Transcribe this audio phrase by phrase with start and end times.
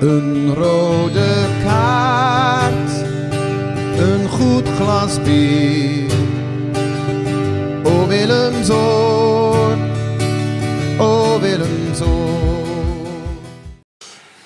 [0.00, 2.90] Een rode kaart,
[3.98, 6.12] een goed glas bier.
[7.84, 9.90] O Willemzoon,
[10.98, 13.38] o Willemzoon.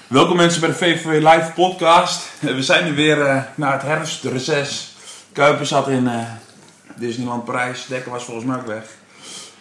[0.07, 2.29] Welkom mensen bij de VVV Live podcast.
[2.41, 4.97] Eh, We zijn nu weer eh, na het herfstreces.
[5.33, 6.19] Kuiper zat in eh,
[6.97, 7.87] Disneyland Parijs.
[7.87, 8.85] Dekker was volgens mij ook weg.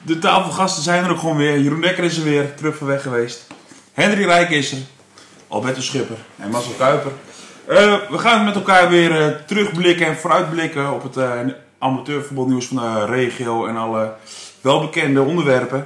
[0.01, 1.59] De tafelgasten zijn er ook gewoon weer.
[1.59, 3.47] Jeroen Dekker is er weer, terug van weg geweest.
[3.93, 4.77] Henry Rijk is er.
[5.53, 7.11] Alberto Schipper en Marcel Kuiper.
[7.65, 11.39] Eh, we gaan met elkaar weer eh, terugblikken en vooruitblikken op het eh
[11.77, 14.13] amateurvoetbalnieuws van de regio en alle
[14.61, 15.85] welbekende onderwerpen.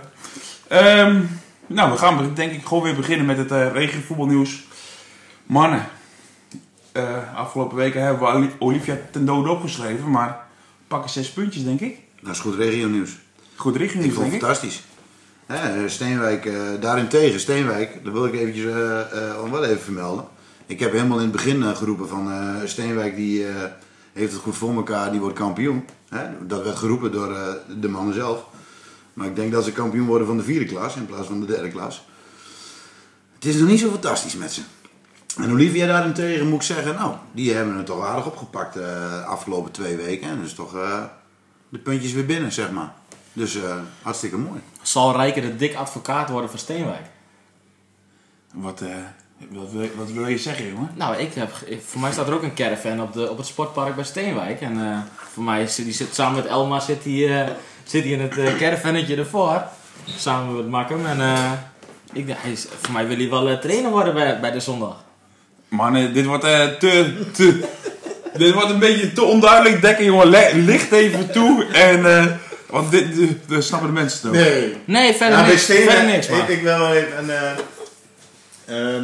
[0.68, 1.22] Ehm,
[1.68, 4.64] nou, we gaan denk ik gewoon weer beginnen met het eh regiovoetbalnieuws.
[5.44, 5.86] Mannen,
[7.36, 10.46] afgelopen weken hebben we Olivia ten dode opgeschreven, maar
[10.88, 12.00] pakken zes puntjes denk ik.
[12.22, 13.18] Dat is goed regionieuws.
[13.56, 14.40] Goed Ik richting vond denk het ik.
[14.42, 14.84] fantastisch.
[15.86, 20.26] Steenwijk, eh, daarentegen, Steenwijk, dat wil ik eventjes eh, eh, wel even vermelden.
[20.66, 22.32] Ik heb helemaal in het begin geroepen van
[22.66, 23.46] Steenwijk die
[24.14, 25.86] heeft het goed voor elkaar, die wordt kampioen.
[26.42, 28.46] Dat werd geroepen door de mannen zelf.
[29.14, 31.46] Maar ik denk dat ze kampioen worden van de vierde klas in plaats van de
[31.46, 32.08] derde klas.
[33.36, 34.62] Het is nog niet zo fantastisch met ze.
[35.38, 39.72] En Olivia daarentegen moet ik zeggen, nou, die hebben het toch aardig opgepakt de afgelopen
[39.72, 40.30] twee weken.
[40.30, 40.72] En dus toch
[41.70, 42.94] de puntjes weer binnen, zeg maar.
[43.38, 44.60] Dus eh, hartstikke mooi.
[44.82, 47.06] Zal Rijker de dik advocaat worden van Steenwijk?
[48.54, 48.88] Wat, eh,
[49.50, 50.90] wat, wil, wat wil je zeggen, jongen?
[50.96, 53.46] Nou, ik heb, ik- voor mij staat er ook een caravan op, de, op het
[53.48, 54.62] sportpark bij Steenwijk.
[54.62, 58.22] En eh, voor mij is, die zit samen met Elma zit hij zit hij in
[58.22, 59.64] het eh caravannetje ervoor.
[60.18, 61.06] Samen met Makkum.
[61.06, 61.20] En
[62.14, 65.04] ik, hij is, voor mij wil hij wel trainer worden bij, bij de zondag.
[65.68, 66.44] Mannen, dit wordt
[66.80, 67.68] te, te...
[68.38, 69.82] dit wordt een beetje te onduidelijk.
[69.82, 70.28] Dekken, jongen,
[70.66, 71.66] licht even toe.
[71.66, 72.06] En,
[72.70, 74.36] want dit, dit, dit snappen de mensen ook.
[74.36, 74.78] Nee.
[74.86, 75.64] Nee, verder niks.
[75.64, 76.50] Steenwijk, Verder niks, ik, maar.
[76.52, 77.30] ik wil wel even een...
[77.30, 77.52] eh,
[78.96, 79.04] eh,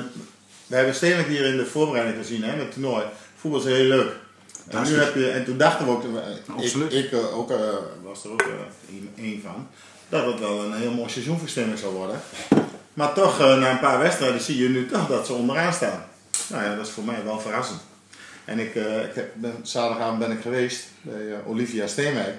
[0.68, 3.04] we hebben Steenwijk hier in de voorbereiding gezien, hè, met het toernooi.
[3.40, 4.12] Voetbal is heel leuk.
[4.70, 6.94] En, nu heb je, en toen dachten we ook, eh, Absoluut.
[6.94, 7.58] ik, ik eh, ook, eh,
[8.04, 8.42] was er ook
[8.90, 9.68] een, een van,
[10.10, 12.22] dat het wel een heel mooi seizoen voor Steenwijk zou worden.
[12.94, 16.06] Maar toch, na een paar wedstrijden zie je nu toch dat ze onderaan staan.
[16.48, 17.80] Nou ja, dat is voor mij wel verrassend.
[18.46, 22.36] En ik, eh, ik heb, ben, zaterdagavond ben ik geweest bij Olivia Steenwijk.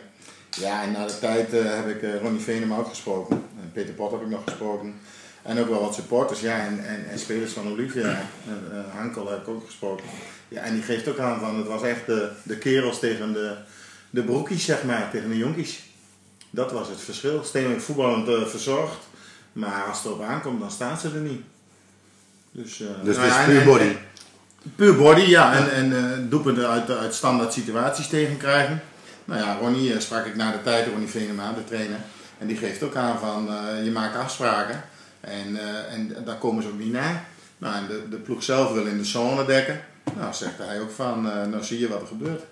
[0.56, 3.36] Ja, en na de tijd eh, heb ik eh, Ronnie Venema ook gesproken.
[3.62, 4.94] En Peter Pot heb ik nog gesproken.
[5.42, 8.08] En ook wel wat supporters, ja, en, en, en spelers van Olivia.
[8.48, 10.04] En, eh, Hankel heb ik ook gesproken.
[10.48, 13.54] Ja, en die geeft ook aan van, het was echt de, de kerels tegen de,
[14.10, 15.82] de broekies, zeg maar, tegen de jonkies.
[16.50, 17.44] Dat was het verschil.
[17.44, 18.98] Steenwijk voetballend verzorgd.
[19.52, 21.42] Maar als het erop aankomt, dan staan ze er niet.
[22.50, 23.96] Dus, Dus nou het ja, is en- puur en- body.
[24.76, 25.52] Puur body, ja.
[25.54, 28.82] En, en eh, doelpunten uit, uit standaard situaties tegenkrijgen.
[29.24, 31.98] Nou ja, Ronnie eh, sprak ik na de tijd, Ronnie Venema, de trainer.
[32.38, 34.84] En die geeft ook aan van, eh, je maakt afspraken.
[35.20, 37.24] En, eh, en daar komen ze ook niet naar.
[37.58, 39.80] Nou, en de, de ploeg zelf wil in de zone dekken.
[40.16, 42.42] Nou, zegt hij ook van, eh, nou zie je wat er gebeurt.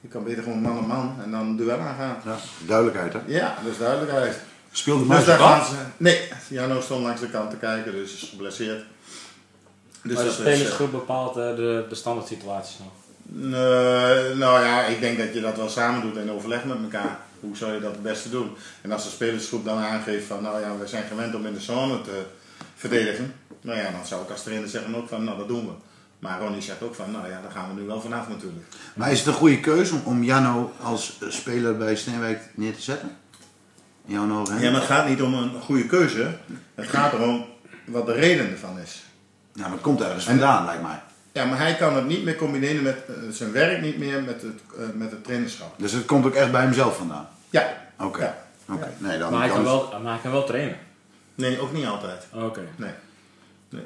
[0.00, 2.16] Je kan beter gewoon man op man en dan duel aangaan.
[2.24, 2.36] Ja,
[2.66, 3.20] duidelijkheid hè.
[3.26, 4.36] Ja, dat is duidelijkheid.
[4.72, 5.74] Speelde Dus Muis daar ze...
[5.96, 8.84] Nee, Jano stond langs de kant te kijken, dus is geblesseerd.
[10.02, 12.92] Dus maar de spelersgroep bepaalt de, de standaard situaties nog.
[13.30, 17.18] Nee, nou ja, ik denk dat je dat wel samen doet en overlegt met elkaar.
[17.40, 18.50] Hoe zou je dat het beste doen?
[18.80, 21.60] En als de spelersgroep dan aangeeft van, nou ja, we zijn gewend om in de
[21.60, 22.22] zone te
[22.74, 23.34] verdedigen.
[23.60, 25.72] Nou ja, dan zou ik als trainer zeggen ook van, nou dat doen we.
[26.18, 28.66] Maar Ronnie zegt ook van, nou ja, daar gaan we nu wel vanaf natuurlijk.
[28.94, 32.82] Maar is het een goede keuze om, om Janno als speler bij Steenwijk neer te
[32.82, 33.16] zetten?
[34.50, 34.58] Hè?
[34.58, 36.36] Ja, maar het gaat niet om een goede keuze.
[36.74, 37.44] Het gaat erom
[37.84, 39.02] wat de reden ervan is.
[39.52, 41.02] Ja, maar het komt ergens vandaan lijkt mij.
[41.32, 44.42] Ja, maar hij kan het niet meer combineren met eh, zijn werk, niet meer met
[44.42, 45.74] het, eh, met het trainerschap.
[45.78, 47.28] Dus het komt ook echt bij hemzelf vandaan.
[47.50, 47.76] Ja.
[48.00, 48.22] Oké.
[48.22, 48.38] Ja.
[48.74, 48.88] Oké.
[48.98, 50.76] Nee, dan Maar hij kan is- wel, maar hij kan wel trainen.
[51.34, 52.26] Nee, ook niet altijd.
[52.34, 52.60] Oké.
[52.76, 52.90] Nee.
[53.68, 53.82] nee.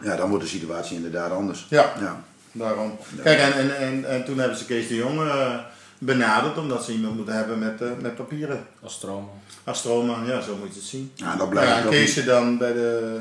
[0.00, 1.66] Ja, dan wordt de situatie inderdaad anders.
[1.70, 1.92] Ja.
[2.00, 2.20] Ja.
[2.52, 2.96] Daarom.
[3.22, 5.58] Kijk, en, en, en, en toen hebben ze Kees de Jong eh,
[5.98, 8.66] benaderd omdat ze iemand moeten hebben met, met papieren.
[8.82, 9.30] Als stroom.
[9.64, 11.12] Als stroomman, ja, zo moet je het zien.
[11.14, 13.18] Ja, dat blijft ja, ook en niet- Keesje dan bij de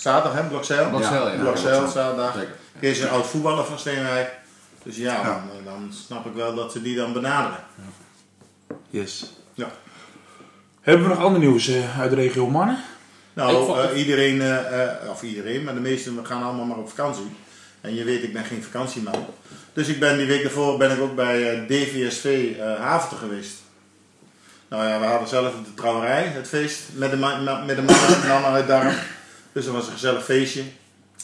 [0.00, 0.88] zaterdag, hè, Blokzeil?
[0.88, 1.38] Blokzeil, ja.
[1.40, 2.34] Blokzeil, Ja, zaterdag.
[2.34, 2.54] Zeker.
[2.80, 4.34] Kees is een oud voetballer van Steenwijk.
[4.82, 5.22] Dus ja, Ja.
[5.22, 7.58] Dan, eh, dan snap ik wel dat ze die dan benaderen.
[8.90, 9.32] Yes.
[9.54, 9.66] Ja.
[10.80, 12.78] Hebben we nog ander nieuws eh, uit de regio, mannen?
[13.32, 14.42] Nou, vond- eh, iedereen,
[15.10, 17.36] of iedereen, maar de meesten gaan allemaal maar op vakantie.
[17.80, 19.26] En je weet, ik ben geen vakantieman.
[19.72, 23.54] Dus ik ben die week daarvoor ben ik ook bij eh, DVSV eh Haventer geweest.
[24.68, 28.22] Nou ja, we hadden zelf de trouwerij, het feest, met de, ma- met de mannen
[28.22, 28.92] en mannen uit Darm.
[29.56, 30.62] Dus dat was een gezellig feestje.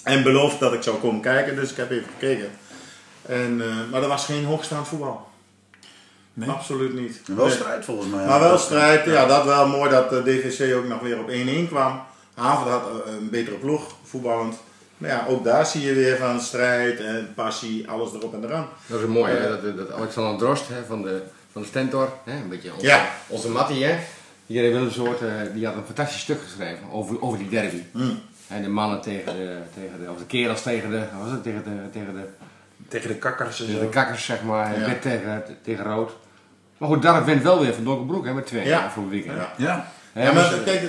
[0.03, 2.51] En beloofd dat ik zou komen kijken, dus ik heb even gekeken.
[3.27, 5.29] En, eh, maar er was geen hoogstaand voetbal.
[6.35, 6.49] Nee?
[6.51, 7.21] Absoluut niet.
[7.27, 7.55] Wel Nee.
[7.55, 8.27] strijd volgens mij.
[8.27, 11.69] Maar wel strijd, ja, dat wel mooi dat de DVC ook nog weer op 1-1
[11.69, 12.03] kwam.
[12.35, 14.55] Haven had eh, een betere ploeg, voetballend.
[14.99, 18.69] Maar ja, ook daar zie je weer van strijd en passie, alles erop en eraan.
[18.87, 19.49] Dat is mooi, hè?
[19.63, 22.33] Dat, dat Alexander Drost hè, van, de, van de Stentor, hè?
[22.37, 23.09] een beetje onze, Ja.
[23.29, 23.99] onze Mattie, hè?
[24.53, 27.83] Hier in Willemsoort, eh, die had een fantastisch stuk geschreven over, over die derby.
[27.93, 28.19] Mm.
[28.49, 31.43] En de mannen tegen de, tegen de, of de kerels tegen de, wat was het,
[31.43, 32.27] tegen de, tegen de,
[32.89, 33.87] Tegen de kakkers en tegen zo.
[33.87, 34.87] de kakkers, zeg maar, Ja.
[34.87, 36.11] wit tegen, tegen rood.
[36.79, 38.91] Maar goed, Dark wint wel weer van Donkerbroek, hè, met twee Ja.
[38.91, 39.37] voor het weekend.
[39.37, 39.53] Ja.
[39.57, 39.93] Ja.
[40.25, 40.83] Ja, maar dus, kijk,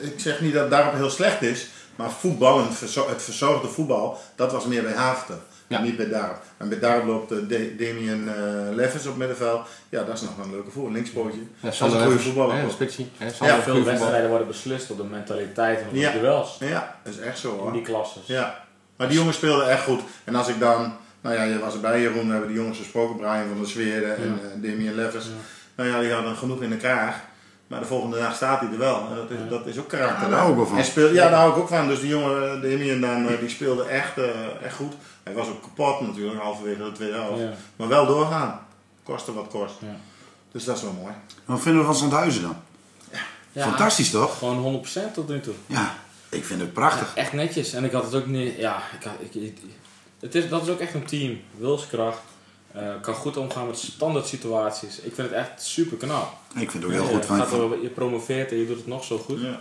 [0.00, 3.22] ik zeg niet dat het daarop heel slecht is, maar voetbal, en het verzo- het
[3.22, 5.38] verzorgde voetbal, dat was meer bij Haafden.
[5.68, 5.80] Ja.
[5.80, 6.42] Niet bij Darp.
[6.56, 9.66] En bij Darp loopt eh, De- Damien eh Leffers op middenveld.
[9.88, 10.92] Ja, dat is nog wel een leuke voetbal.
[10.92, 11.38] Linkspootje.
[11.38, 12.70] ja, dat is een goede voetballer.
[12.70, 13.10] Spitsie.
[13.18, 16.12] Ja, Sander veel wedstrijden worden beslist op de mentaliteit en op Ja.
[16.12, 16.56] de duels.
[16.60, 17.72] Ja, dat is echt zo In hoor.
[17.72, 18.22] die klasses.
[18.26, 18.64] Ja,
[18.96, 20.00] maar die jongens speelden echt goed.
[20.24, 23.16] En als ik dan, nou ja, je was erbij Jeroen, we hebben die jongens gesproken,
[23.16, 25.26] Brian van der Zweren en eh Damien Leffers.
[25.76, 27.14] Nou ja, die hadden genoeg in de kraag.
[27.66, 28.96] Maar de volgende dag staat hij er wel.
[29.10, 30.22] En dat is, dat is ook karakter.
[30.24, 30.78] Ja, daar hou ik wel van.
[30.78, 31.88] En speel, ja, daar hou ik ook van.
[31.88, 34.24] Dus die jongen, eh, Damien dan, eh, die speelde echt, eh,
[34.62, 34.92] echt goed.
[35.22, 37.40] Hij was ook kapot natuurlijk, halverwege de tweede helft.
[37.42, 37.52] Ja.
[37.76, 38.60] Maar wel doorgaan.
[39.02, 39.74] Koste wat kost.
[39.80, 39.96] Ja.
[40.52, 41.12] Dus dat is wel mooi.
[41.44, 42.56] Wat vinden we van Zandhuizen dan?
[43.52, 44.38] Ja, Fantastisch toch?
[44.38, 45.54] Gewoon 100% tot nu toe.
[45.66, 45.94] Ja,
[46.28, 47.12] ik vind het prachtig.
[47.14, 47.72] Echt netjes.
[47.72, 48.56] En ik had het ook niet.
[48.56, 49.58] Ja, ik, had- ik, ik-
[50.20, 51.40] het is, dat is ook echt een team.
[51.58, 52.18] Wilskracht.
[52.76, 55.00] Eh, kan goed omgaan met standaard situaties.
[55.00, 56.32] Ik vind het echt super knap.
[56.56, 58.66] Ik vind het ook heel je, goed van, gaat van- er- je promoveert en je
[58.66, 59.40] doet het nog zo goed.
[59.40, 59.60] Ja.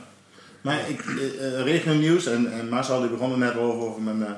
[0.62, 4.02] Maar ik, eh, eh, regio nieuws en, en Marcel die begon er net over, over
[4.02, 4.32] mijn, eh,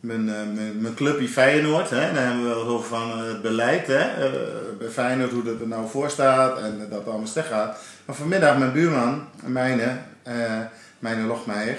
[0.00, 1.90] mijn, eh, mijn, mijn clubje Feyenoord.
[1.90, 2.12] Hè.
[2.12, 3.98] Daar hebben we wel over van eh, het beleid hè.
[4.26, 4.30] eh,
[4.78, 7.78] bij Feyenoord, hoe dat er nou voor staat en dat het allemaal slecht gaat.
[8.04, 10.60] Maar vanmiddag mijn buurman, mijne, eh
[10.98, 11.78] mijne Logmeijer,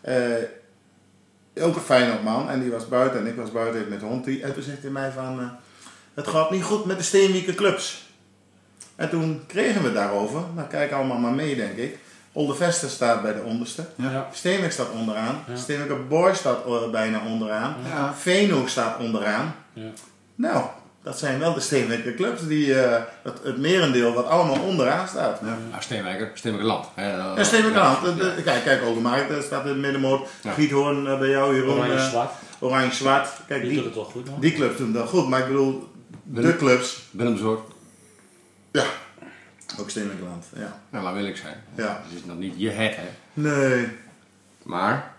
[0.00, 0.14] eh,
[1.60, 4.24] ook een Feyenoordman en die was buiten en ik was buiten met de hond.
[4.24, 5.46] Die, en toen zegt hij mij van, eh,
[6.14, 8.02] het gaat niet goed met de Steenwieke clubs.
[8.96, 10.40] En toen kregen we daarover.
[10.54, 11.98] Nou, kijk allemaal maar mee, denk ik.
[12.32, 13.84] Oldevester staat bij de onderste.
[13.96, 14.28] Ja.
[14.32, 15.44] Steenwijk staat onderaan.
[15.48, 15.56] Ja.
[15.56, 17.74] Steenwijk Boy staat eh, bijna onderaan.
[17.88, 18.14] Ja.
[18.18, 19.54] Veenhoek staat onderaan.
[19.72, 19.88] Ja.
[20.34, 20.64] Nou,
[21.02, 25.38] dat zijn wel de Steenwijker clubs die eh, het, het merendeel wat allemaal onderaan staat.
[25.42, 25.56] Ja.
[25.72, 26.86] Ja, Steenwijker, Steenwijkerland.
[26.94, 30.28] hè, eh, En Steenwijkerland, ja, de- de- kijk, kijk Oldenmarkt eh, staat in het middenmoot.
[30.42, 30.52] Ja.
[30.52, 31.76] Giethoorn eh, bij jou, Jeroen.
[31.76, 32.30] Oranje eh, zwart.
[32.58, 33.28] Oranje-zwart.
[33.46, 34.30] Kijk, Die, die, doet het wel goed.
[34.30, 34.40] man.
[34.40, 35.28] die clubs doen dat goed.
[35.28, 35.88] Maar ik bedoel,
[36.24, 37.02] de Willem- clubs.
[37.10, 37.60] Willemsoort.
[38.72, 38.84] Ja,
[39.80, 40.44] ook Steenwijkerland.
[40.56, 40.80] Ja.
[40.90, 41.62] Nou, laat wil ik zijn.
[41.74, 42.02] ja.
[42.04, 43.08] Het is nog niet je het, hè.
[43.32, 43.88] Nee.
[44.62, 45.14] Maar,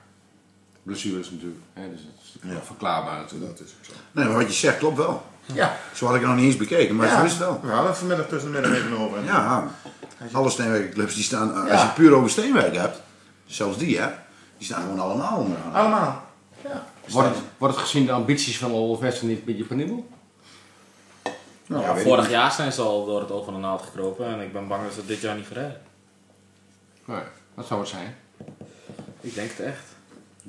[0.84, 1.62] blessures natuurlijk.
[1.74, 2.10] Hè, dus het
[2.44, 2.62] is Ja.
[2.64, 3.58] verklaarbaar natuurlijk.
[3.58, 3.92] Dat is ook zo.
[4.12, 5.26] Nee, maar wat je zegt klopt wel.
[5.54, 5.78] Ja.
[5.94, 7.20] Zo had ik het nog niet eens bekeken, maar ja.
[7.20, 7.60] zo is het wel.
[7.64, 9.24] We hadden het vanmiddag tussen de middag even over.
[9.24, 9.68] Ja,
[10.32, 11.84] alle Steenwijkerclubs die staan, als Ja.
[11.84, 13.02] je puur over Steenwijk hebt,
[13.46, 14.08] zelfs die hè,
[14.58, 15.74] die staan gewoon allemaal onderaan.
[15.74, 16.24] Allemaal.
[16.64, 16.88] Ja.
[17.10, 20.10] Wordt het, wordt het gezien de ambities van Olvesten niet een beetje penibel?
[21.68, 24.26] Nou, Ja, vorig jaar zijn ze al door het oog van de naald gekropen.
[24.26, 25.82] En ik ben bang dat ze dit jaar niet redden.
[27.06, 27.22] Nee,
[27.56, 28.16] dat zou het zijn.
[29.22, 29.84] Ik denk het echt.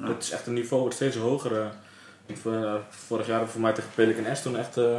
[0.00, 1.60] Het is echt een niveau wat steeds hoger.
[1.60, 1.66] eh.
[2.26, 4.98] Ik, eh, vorig jaar heb ik voor mij tegen Pelican S toen echt eh,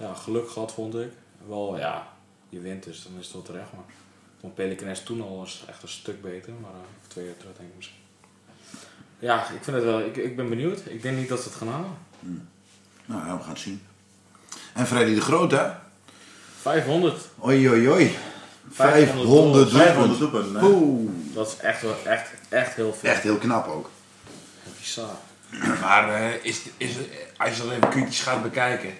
[0.00, 1.12] ja, geluk gehad, vond ik.
[1.48, 2.08] Wel, ja,
[2.48, 3.72] je wint dus, dan is het wel terecht.
[3.72, 3.94] Maar ik
[4.40, 6.52] vond Pelican S toen al eens echt een stuk beter.
[6.60, 7.98] Maar eh, twee jaar terug denk ik misschien.
[9.18, 10.00] Ja, ik vind het wel.
[10.00, 10.80] Ik, ik ben benieuwd.
[10.86, 11.90] Ik denk niet dat ze het gaan halen.
[13.06, 13.82] Nou ja, we gaan het zien.
[14.74, 15.66] En Freddy de Groot hè?
[16.60, 17.28] 500.
[17.44, 18.16] Oei oei oei.
[18.70, 20.62] 500 500 500 doelpunten.
[20.64, 23.10] Oeh, Dat is echt echt, echt heel veel.
[23.10, 23.90] echt heel knap ook.
[24.80, 25.10] bizar.
[25.80, 26.90] Maar eh, is, is,
[27.36, 28.90] als je dat even kritisch gaat bekijken,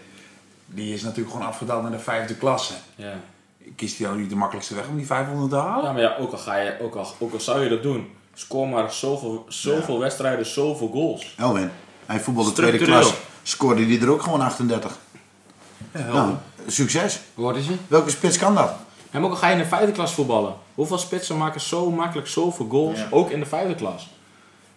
[0.67, 2.75] die is natuurlijk gewoon afgedaald naar de vijfde klasse.
[2.97, 3.21] Ja.
[3.77, 5.85] Kiest hij ook niet de makkelijkste weg om die 500 te halen?
[5.85, 8.11] Ja, maar ja, ook al, ga je, ook al, ook al zou je dat doen,
[8.35, 11.35] scoor maar zoveel, zoveel wedstrijden, zoveel goals.
[11.39, 11.71] Elwin,
[12.07, 13.15] hij voetbalde tweede klas.
[13.43, 14.99] Scoorde hij er ook gewoon 38.
[15.95, 16.35] Nou,
[16.67, 17.21] succes.
[17.55, 17.79] Is hij?
[17.89, 18.73] Welke spits kan dat?
[19.11, 20.55] En ook al ga je in de vijfde klas voetballen.
[20.75, 23.07] Hoeveel spitsen maken zo makkelijk zoveel goals, Ja.
[23.11, 24.11] ook in de vijfde klas.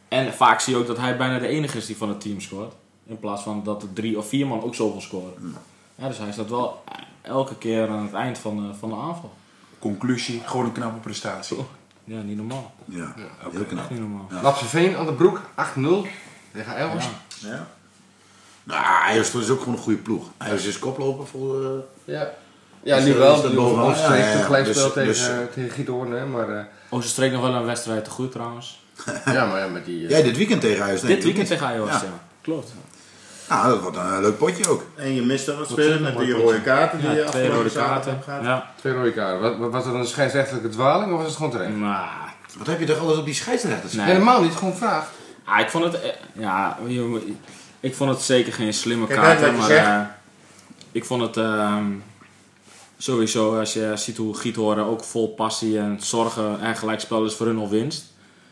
[0.07, 2.41] En vaak zie je ook dat hij bijna de enige is die van het team
[2.41, 2.73] scoort.
[3.07, 5.55] In plaats van dat er drie of vier man ook zoveel scoren.
[5.95, 6.83] Ja, dus hij staat wel
[7.21, 9.33] elke keer aan het eind van de, van de aanval.
[9.79, 11.57] Conclusie, gewoon een knappe prestatie.
[12.03, 12.71] Ja, niet normaal.
[12.85, 13.13] Ja,
[13.51, 13.89] heel knap.
[13.89, 14.27] Niet normaal.
[14.41, 16.07] Lapse Veen aan de broek, 8-0
[16.53, 17.05] tegen Elvers.
[17.39, 17.49] Ja.
[17.49, 17.67] Ja.
[18.67, 20.25] Nou, Ayers is ook gewoon een goede ploeg.
[20.37, 21.63] Ayers is koploper voor...
[21.63, 21.69] eh,
[22.15, 22.29] Ja.
[22.83, 23.35] Ja, Dus, nu eh, wel.
[23.35, 23.85] is dat Dat bovenaan?
[23.85, 24.43] onze streek Ja, ja, ja.
[24.43, 26.25] gelijk Dus- tegen, dus- eh, tegen Giethoorn, hè.
[26.25, 28.81] Maar, eh, Oh, ze streek nog wel een wedstrijd te goed trouwens.
[29.25, 30.07] ja, maar ja, met die...
[30.07, 32.01] Jij dit weekend tegen denk Dit weekend tegen Ajax, Ja.
[32.03, 32.19] ja.
[32.41, 32.73] Klopt.
[33.49, 34.83] Nou, dat wordt een leuk potje ook.
[34.95, 37.69] En je mist er wat zeg met die rode kaarten die je Ja, twee rode
[37.71, 38.19] kaarten.
[38.25, 38.71] Ja.
[38.75, 39.59] Twee rode kaarten.
[39.59, 41.75] Was, was dat een scheidsrechtelijke dwaling of was het gewoon terecht?
[41.75, 43.93] Maar, Wat heb je toch altijd op die scheidsrechters?
[43.93, 44.05] nee.
[44.05, 45.11] Helemaal niet, gewoon vraag.
[45.45, 47.33] Ah, ik vond het, ja, je-
[47.79, 49.57] ik vond het zeker geen slimme Kijk kaart.
[49.57, 50.01] maar eh,
[50.91, 51.85] ik vond het ehm,
[52.97, 57.45] sowieso, als je ziet hoe Giethoorn ook vol passie en zorgen en gelijkspel is voor
[57.45, 58.05] hun al winst.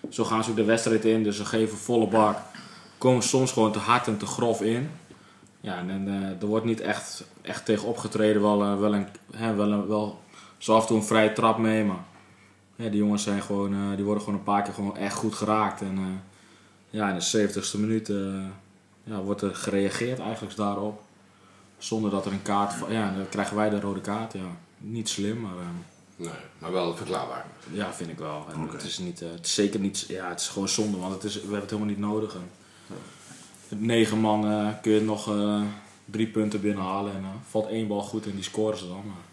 [0.10, 2.38] Zo gaan ze ook de wedstrijd in, dus ze geven volle bak.
[2.98, 4.90] komen soms gewoon te hard en te grof in.
[5.62, 8.42] Ja, en, eh, er wordt niet echt, echt tegen opgetreden.
[8.42, 10.20] Wel, eh, wel, een, hè, wel, een, wel
[10.58, 11.84] zo af en toe een vrije trap mee.
[11.84, 12.04] Maar
[12.76, 15.82] ja, die jongens zijn gewoon, die worden gewoon een paar keer gewoon echt goed geraakt.
[15.82, 16.24] En
[16.90, 18.12] ja, in de 70ste minuut
[19.06, 21.02] ja, wordt er gereageerd eigenlijk daarop.
[21.78, 22.74] Zonder dat er een kaart...
[22.90, 24.34] Ja, dan krijgen wij de rode kaart.
[24.34, 25.58] Ja, niet slim, maar...
[25.58, 25.68] eh,
[26.18, 27.46] Nee, maar wel verklaarbaar.
[27.72, 28.46] ja, vind ik wel.
[28.54, 31.14] En het, is niet, eh, het is zeker niet, ja, het is gewoon zonde, want
[31.14, 32.34] het is, we hebben het helemaal niet nodig.
[32.34, 32.50] En
[33.70, 35.62] met negen man eh, kun je nog eh,
[36.06, 39.04] drie punten binnenhalen en valt één bal goed en die scoren ze dan.
[39.06, 39.24] Maar.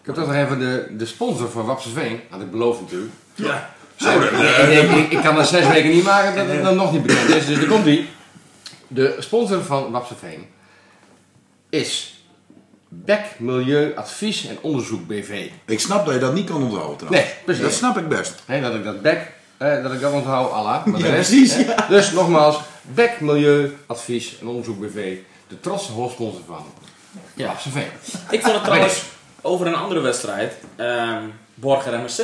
[0.00, 3.12] Ik heb toch nog even de, de sponsor van Wapsersveen, had ik beloofd natuurlijk.
[3.34, 3.74] Ja.
[3.96, 7.02] Zo, ik, ik, ik, kan dat zes weken niet maken dat het dan nog niet
[7.02, 7.46] bekend is.
[7.46, 8.08] Dus er komt die.
[8.88, 10.46] De sponsor van Wapsersveen
[11.70, 12.20] is
[12.88, 15.50] Beck Milieu Advies en Onderzoek BV.
[15.66, 17.24] Ik snap dat je dat niet kan onthouden trouwens.
[17.24, 17.62] Nee, precies.
[17.62, 18.42] Dat snap ik best.
[18.46, 20.84] Nee, dat ik dat Beck, eh, dat ik dat onthoud, Allah.
[20.84, 21.88] Maar de rest, hè.
[21.88, 25.16] Dus nogmaals, Beck Milieu Advies en Onderzoek BV.
[25.48, 26.64] De trotse hoofdsponsor van
[27.34, 27.46] Ja.
[27.46, 27.88] Wapsersveen.
[28.30, 29.02] Ik vond het trouwens
[29.40, 31.22] over een andere wedstrijd, ehm
[31.54, 32.20] Borger MSC.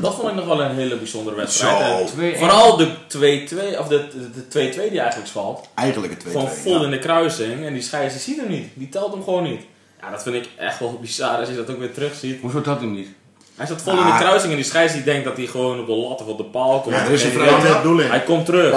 [0.00, 2.06] Dat vond ik nog wel een hele bijzondere wedstrijd.
[2.06, 4.04] Twee- Vooral de 2-2, of de
[4.34, 5.68] de 2-2 die eigenlijk valt.
[5.74, 6.30] Eigenlijk een 2-2.
[6.30, 6.84] Gewoon vol ja.
[6.84, 8.68] in de kruising en die scheids die ziet hem niet.
[8.74, 9.60] Die telt hem gewoon niet.
[10.00, 12.40] Ja, dat vind ik echt wel bizar als je dat ook weer terug ziet.
[12.40, 13.08] Hoezo dat hem niet?
[13.56, 14.18] Hij staat vol in de Ah.
[14.20, 16.44] kruising en die scheids die denkt dat hij gewoon op de lat of op de
[16.44, 16.94] paal komt.
[16.94, 17.50] Ja, er is een vrije
[17.84, 18.10] in?
[18.10, 18.72] Hij komt terug.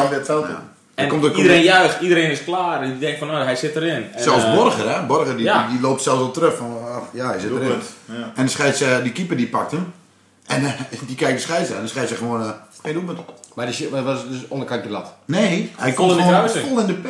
[0.49, 0.55] In?
[0.95, 2.81] En komt er- iedereen juicht, iedereen is klaar.
[2.81, 4.05] En die denkt van, nou, hij zit erin.
[4.13, 5.05] En, Zelfs eh, Borger, hè?
[5.05, 5.67] Borger die, ja.
[5.67, 7.71] die loopt zelfs al terug van, ach, ja, hij zit erin.
[8.05, 8.31] Ja.
[8.35, 9.93] En de scheids, eh, die keeper die pakt hem.
[10.49, 10.71] En eh,
[11.07, 11.75] die kijkt de scheids aan.
[11.77, 12.49] En de scheids zegt gewoon, eh
[12.83, 13.19] geen doelpunt.
[13.55, 15.13] Maar die shit- maar dat was dus onderkant de lat.
[15.25, 17.07] Nee, hij komt gewoon vol in de P.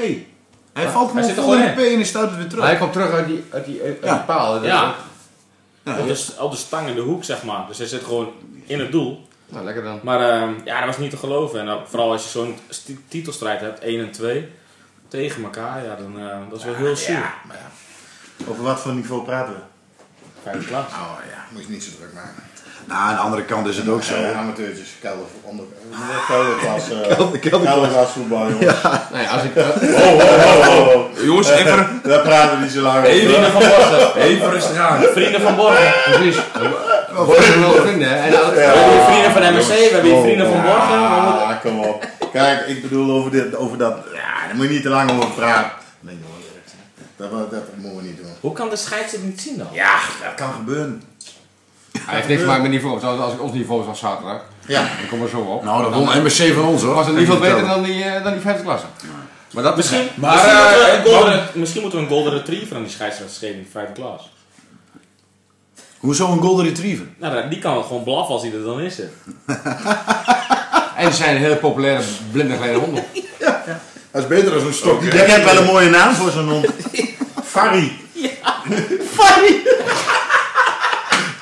[0.74, 2.60] Hij valt gewoon vol in de P en hij stuit het weer terug.
[2.63, 4.13] Maar hij komt terug uit die, uit die, uit Ja.
[4.13, 4.63] die paal.
[4.65, 4.96] Ja,
[5.84, 7.67] Ja, op de, op de stang in de hoek, zeg maar.
[7.67, 8.31] Dus hij zit gewoon
[8.65, 9.27] in het doel.
[9.46, 10.00] Nou, lekker dan.
[10.03, 11.60] Maar ehm, ja, dat was niet te geloven.
[11.67, 12.55] En vooral als je zo'n
[13.08, 14.50] titelstrijd hebt, 1 en 2,
[15.08, 17.15] tegen elkaar, ja, dan uh, dat is wel heel zuur.
[17.15, 18.46] Ja, maar ja.
[18.51, 19.60] Over wat voor niveau praten we?
[20.43, 20.86] Vijfde klas.
[20.86, 22.43] Oh ja, moet je niet zo druk maken.
[22.89, 24.13] Nou, aan de andere kant is het ook zo.
[24.38, 25.65] Amateurtjes, kelder, onder,
[26.27, 27.74] kelderklas, eh, Kelder- kelderklas.
[27.74, 28.75] kelderklas voetbal, jongens.
[29.13, 29.65] Nee, als ik, Oh,
[30.13, 31.24] oh, oh, oh.
[31.24, 33.10] Jongens, even, Daar praten we niet zo lang over.
[33.19, 34.15] Vrienden van Borgen.
[34.29, 35.01] even rustig aan.
[35.01, 35.93] Vrienden van Borgen.
[36.12, 36.36] precies.
[36.36, 38.15] We vinden, hè?
[38.15, 40.88] En dan, We hebben hier vrienden van MSC, we hebben hier vrienden van Borgen.
[40.89, 42.08] We Ja, kom op.
[42.31, 43.96] Kijk, ik bedoel over, dit, over dat.
[44.13, 45.72] Ja, daar moet je niet te lang over praten.
[46.00, 46.38] Nee, jongen.
[47.17, 48.31] Dat, dat, dat moeten we niet doen.
[48.39, 49.67] Hoe kan de scheids het niet zien dan?
[49.72, 51.03] Ja, dat kan gebeuren.
[52.10, 53.00] Hij heeft niks te maken met niveau.
[53.00, 54.82] Zoals als ik ons niveau was zaterdag, Ja.
[54.82, 55.63] dan kom er zo op.
[55.63, 56.94] Nou, dat won MSC van ons hoor.
[56.96, 58.86] was het niet ik veel beter dan die, eh, dan die vijfde klasse.
[59.54, 62.12] Maar dat Misschien, Maar, misschien, eh, moeten we een eh, golden, misschien moeten we een
[62.12, 64.32] golden retriever aan die scheidsrechter geven in de vijfde klas.
[66.00, 67.06] Hoezo een golden retriever?
[67.18, 69.00] Nou, die kan gewoon blaffen als hij er dan is.
[70.96, 73.04] En ze zijn hele populaire blinde kleine honden.
[74.12, 75.01] Dat is beter dan zo'n stok.
[75.04, 76.66] Ik heb wel een mooie naam voor zo'n hond.
[77.54, 77.92] Farry.
[79.12, 79.56] Farry.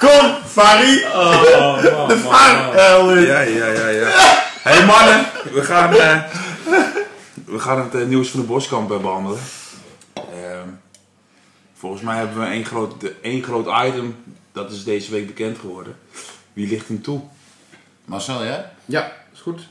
[0.07, 1.03] Kom, Farry.
[1.03, 2.17] Oh, man.
[2.17, 3.25] Farry.
[3.25, 4.07] Ja, ja, ja, ja.
[4.61, 6.23] hey mannen, we gaan, eh,
[7.45, 9.39] we gaan het eh, nieuws van de Boskamp eh, behandelen.
[10.13, 10.67] Ehm,
[11.73, 14.15] volgens mij hebben we één groot, één groot item,
[14.51, 15.95] dat is deze week bekend geworden.
[16.53, 17.21] Wie ligt hem toe?
[18.05, 18.65] Marcel, jij?
[18.85, 19.67] Ja, is goed.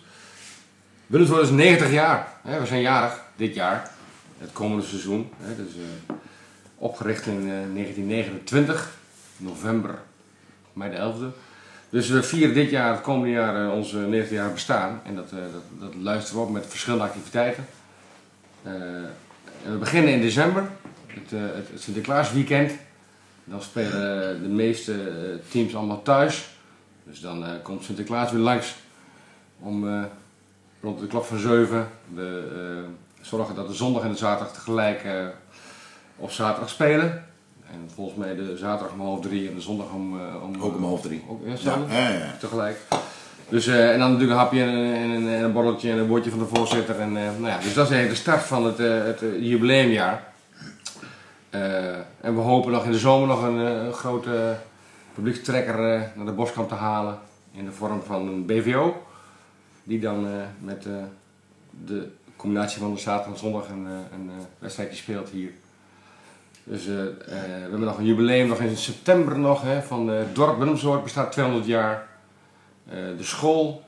[1.07, 2.29] Willemswoord is 90 jaar.
[2.43, 3.91] Hè, we zijn jarig dit jaar.
[4.39, 5.31] Het komende seizoen.
[5.41, 6.15] Hè, dus, eh,
[6.79, 8.95] opgericht in eh, 1929.
[9.37, 9.99] November,
[10.85, 11.45] 11e.
[11.91, 15.01] Dus we vieren dit jaar, het komende jaar, eh, onze 90 jaar bestaan.
[15.05, 17.67] En dat, eh, dat, dat luisteren we op met verschillende activiteiten.
[18.63, 18.73] Eh,
[19.65, 20.69] we beginnen in december.
[21.07, 22.73] Het, het, het Sinterklaasweekend.
[23.45, 24.95] Dan spelen de meeste
[25.51, 26.49] teams allemaal thuis.
[27.05, 28.75] Dus dan komt Sinterklaas weer langs
[29.61, 30.07] om
[30.81, 31.89] rond de klok van 7.
[32.15, 32.85] We
[33.21, 35.05] zorgen dat de zondag en de zaterdag tegelijk
[36.17, 37.25] op zaterdag spelen.
[37.73, 40.21] En volgens mij de zaterdag om half drie en de zondag om...
[40.21, 41.25] eh, om Ook om half drie.
[41.29, 41.95] Ook, ja, Ja, hetzelfde?
[41.95, 42.35] ja, ja.
[42.41, 42.79] tegelijk.
[43.49, 45.99] Dus, eh, en dan natuurlijk een hapje en een, en een, en een borreltje en
[45.99, 47.01] een woordje van de voorzitter.
[47.01, 50.35] En, eh, nou ja, dus dat is eigenlijk de start van het, het jubileumjaar.
[52.21, 54.57] En we hopen nog in de zomer nog een, grote
[55.15, 55.77] publiekstrekker
[56.15, 57.19] naar de boskamp te halen.
[57.53, 59.07] In de vorm van een BVO.
[59.83, 60.27] Die dan
[60.61, 60.87] met
[61.85, 65.51] de combinatie van de zaterdag en zondag een, een wedstrijdje speelt hier.
[66.69, 70.19] Dus eh, eh, we hebben nog een jubileum nog in september nog, hè, van eh,
[70.19, 72.07] het dorp Willemsoort bestaat 200 jaar.
[72.89, 73.85] Eh, de school,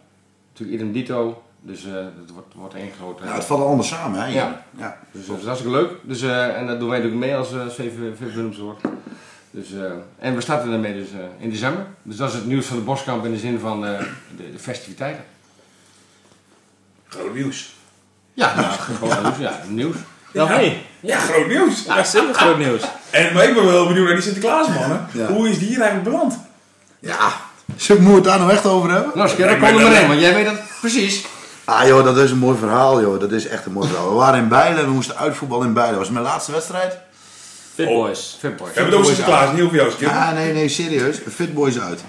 [0.48, 1.42] natuurlijk idem dito.
[1.60, 3.24] Dus eh het wordt, wordt één grote...
[3.24, 4.26] Ja, het valt allemaal samen, hè?
[4.26, 4.64] Ja.
[4.76, 4.98] ja.
[5.12, 5.90] Dus dat is hartstikke leuk.
[6.02, 8.80] Dus, eh, en dat doen wij natuurlijk mee als uh, VV, VV Willemsoort.
[9.50, 11.86] Dus, eh, en we starten daarmee dus eh, in december.
[12.02, 13.98] Dus dat is het nieuws van de Boskamp in de zin van eh,
[14.36, 15.24] de, de festiviteiten.
[17.06, 17.74] Groot nieuws.
[18.34, 19.38] Ja, is gewoon nieuws.
[19.38, 19.96] Ja, nieuws.
[20.32, 20.60] Ja.
[21.00, 21.84] Ja, groot nieuws.
[21.86, 22.82] Ja, zeker groot nieuws.
[23.10, 24.90] En, maar ik ben wel benieuwd naar die Sinterklaasman.
[24.90, 25.20] hè.
[25.22, 25.26] Ja.
[25.26, 26.38] Hoe is die hier eigenlijk beland?
[26.98, 27.32] Ja,
[27.76, 29.12] zullen we het daar nou echt over hebben?
[29.14, 31.24] Nou, Skerp, Ja, kom er maar in, want jij weet dat precies.
[31.64, 33.20] Ah joh, dat is een mooi verhaal joh.
[33.20, 34.08] Dat is echt een mooi verhaal.
[34.08, 35.90] We waren in Bijlen, we moesten uitvoetballen in Bijlen.
[35.90, 36.98] Dat was mijn laatste wedstrijd.
[37.74, 38.36] Fit boys.
[38.40, 38.72] Fitboys.
[38.72, 39.92] We hebben het over Sinterklaas, niet over jou.
[39.98, 41.16] Ja, nee, nee, serieus.
[41.34, 42.00] Fit Boys uit.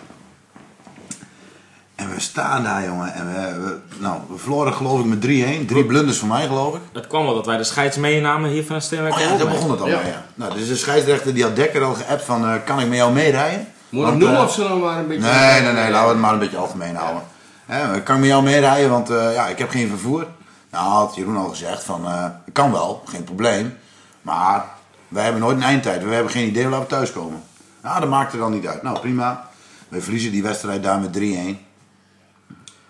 [2.00, 3.14] En we staan daar, jongen.
[3.14, 5.66] En we, we- nou, we verloren geloof ik met 3-1.
[5.68, 6.82] Drie blunders van mij, geloof ik.
[6.94, 9.14] Het kwam wel dat wij de scheids meenamen hier van het Steenwijk.
[9.14, 10.00] Oh ja, daar begon het al Ja.
[10.02, 10.26] mee, ja.
[10.36, 13.12] Nou, dus de scheidsrechter die had Dekker al geappt van, eh, kan ik met jou
[13.14, 13.68] meerijden?
[13.90, 15.22] Moet Want, noemen eh, of zullen we maar een beetje...
[15.32, 17.24] Nee, nee, nee, laten we het maar een beetje algemeen houden.
[17.66, 20.28] Hè, kan ik met jou meerijden, want eh, ja, ik heb geen vervoer.
[20.72, 23.78] Nou, had Jeroen al gezegd van, eh kan wel, geen probleem.
[24.22, 24.66] Maar
[25.08, 26.04] wij hebben nooit een eindtijd.
[26.04, 27.44] We hebben geen idee waar we thuiskomen.
[27.84, 28.84] Nou, dat maakt er dan niet uit.
[28.84, 29.48] Nou, prima.
[29.88, 31.68] We verliezen die wedstrijd daar met 3-1.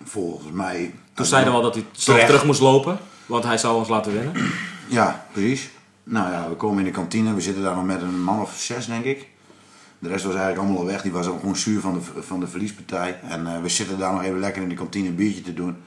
[0.10, 0.94] Volgens mij...
[1.14, 3.00] Toen zeiden we al dat hij zelf terug moest lopen.
[3.26, 4.34] Want hij zou ons laten winnen.
[4.88, 5.70] Ja, precies.
[6.04, 7.34] Nou ja, we komen in de kantine.
[7.34, 9.28] We zitten daar nog met een man of zes, denk ik.
[10.00, 11.02] De rest was eigenlijk allemaal al weg.
[11.02, 13.20] Die was ook gewoon zuur van de, van de verliespartij.
[13.28, 15.78] En eh, we zitten daar nog even lekker in de kantine een biertje te doen.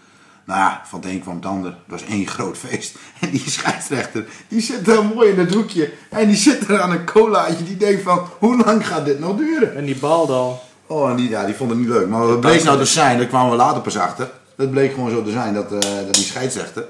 [0.45, 1.71] Nou ja, van het een kwam het ander.
[1.71, 2.97] Het was één groot feest.
[3.21, 5.93] En die scheidsrechter, die zit daar mooi in het hoekje.
[6.11, 7.65] En die zit er aan een colaatje.
[7.65, 9.77] Die denkt van, hoe lang gaat dit nog duren?
[9.77, 10.59] En die bal dan.
[10.87, 12.09] Oh, en die, ja, die vond het niet leuk.
[12.09, 14.31] Maar wat bleek nou te zijn, daar kwamen we later pas achter.
[14.57, 16.85] Het bleek gewoon zo te zijn dat, eh, dat die scheidsrechter,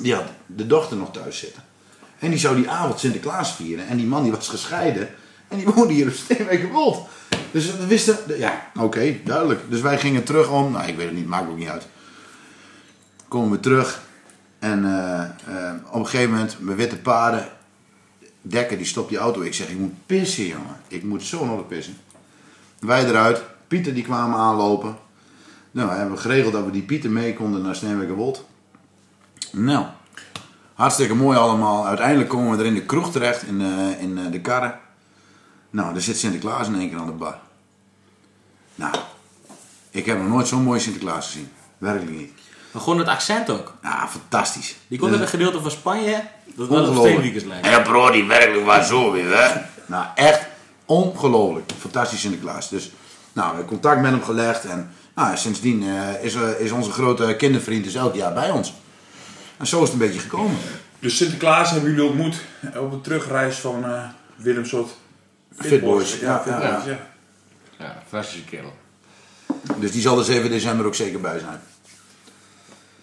[0.00, 1.62] die had de dochter nog thuis zitten.
[2.18, 3.88] En die zou die avond Sinterklaas vieren.
[3.88, 5.08] En die man die was gescheiden.
[5.48, 7.08] En die woonde hier op Steenwijkerwold.
[7.50, 9.60] Dus we wisten, ja, oké, duidelijk.
[9.68, 11.86] Dus wij gingen terug om, nou ik weet het niet, maakt ook niet uit.
[13.28, 14.02] Komen we terug.
[14.58, 17.48] En eh, eh, op een gegeven moment, mijn witte paarden.
[18.42, 19.40] Dekker die stopt die auto.
[19.40, 20.80] Ik zeg, ik moet pissen jongen.
[20.88, 21.96] Ik moet zo nodig pissen.
[22.78, 23.42] Wij eruit.
[23.68, 24.96] Pieter die kwamen aanlopen.
[25.70, 28.46] Nou, hebben we geregeld dat we die Pieter mee konden naar Steenwijkerwold.
[29.52, 29.84] Nou,
[30.74, 31.86] hartstikke mooi allemaal.
[31.86, 34.78] Uiteindelijk komen we er in de kroeg terecht, in, de- in eh, de karren.
[35.70, 37.38] Nou, daar zit Sinterklaas in één keer aan de bar.
[38.74, 38.94] Nou,
[39.90, 41.48] ik heb nog nooit zo'n mooie Sinterklaas gezien.
[41.78, 42.32] Werkelijk niet.
[42.72, 43.74] Maar gewoon het accent ook.
[43.82, 44.76] Ja, fantastisch.
[44.88, 46.22] Die komt uit Dus- een gedeelte van Spanje.
[46.54, 46.96] Dat wel op.
[47.06, 47.66] Steenwiekers lijkt.
[47.66, 49.60] Ja, bro, die werkelijk waar zo weer, hè?
[49.86, 50.46] Nou, echt
[50.86, 51.72] ongelooflijk.
[51.78, 52.68] Fantastisch Sinterklaas.
[52.68, 52.92] Dus,
[53.32, 54.64] nou, we hebben contact met hem gelegd.
[54.64, 58.74] En nou, sindsdien eh, is, eh, is onze grote kindervriend dus elk jaar bij ons.
[59.56, 60.56] En zo is het een beetje gekomen.
[60.98, 62.40] Dus Sinterklaas hebben jullie ontmoet
[62.76, 64.04] op de terugreis van eh
[64.36, 64.96] Willemsot.
[65.56, 67.08] Fitboys, ja, ja, ja.
[67.78, 68.72] Ja, fantastische kerel.
[69.76, 71.60] Dus die zal er 7 december ook zeker bij zijn.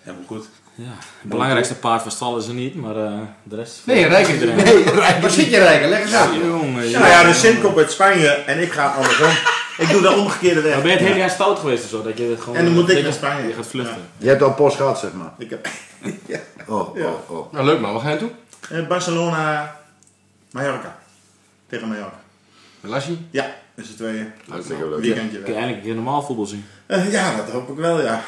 [0.01, 0.49] Helemaal goed.
[0.75, 0.83] Ja.
[1.21, 3.11] Het belangrijkste paard van stal is er niet, maar eh,
[3.43, 3.81] de rest...
[3.85, 4.33] Nee, Rijker.
[4.33, 4.55] Iedereen.
[4.55, 5.21] Nee, Rijker.
[5.21, 5.89] Waar zit je, Rijker?
[5.89, 6.37] Leg eens aan.
[6.47, 9.29] Jongen, Nou ja, de Sint komt uit Spanje en ik ga andersom.
[9.77, 10.73] Ik doe de omgekeerde weg.
[10.73, 12.01] Maar ben je het hele jaar stout geweest of zo?
[12.03, 13.47] Dat je gewoon, En dan moet ik naar Spanje.
[13.47, 14.07] Je gaat vluchten.
[14.17, 15.31] Je hebt al post gehad, zeg maar.
[15.37, 15.67] Ik heb
[16.67, 17.05] Oh, Ja.
[17.07, 17.53] oh, oh.
[17.53, 17.93] Nou, leuk man.
[17.93, 18.31] Waar ga je naartoe?
[18.79, 19.75] eh, Barcelona,
[20.51, 20.97] Mallorca.
[21.69, 22.19] Tegen Mallorca.
[22.81, 23.27] Lassie?
[23.31, 24.31] Ja, met z'n tweeën.
[24.49, 24.99] Hartstikke leuk.
[24.99, 25.47] Weekendje Kun je weg.
[25.47, 26.65] eigenlijk een keer normaal voetbal zien?
[26.85, 28.21] Eh, ja, dat hoop ik wel, ja.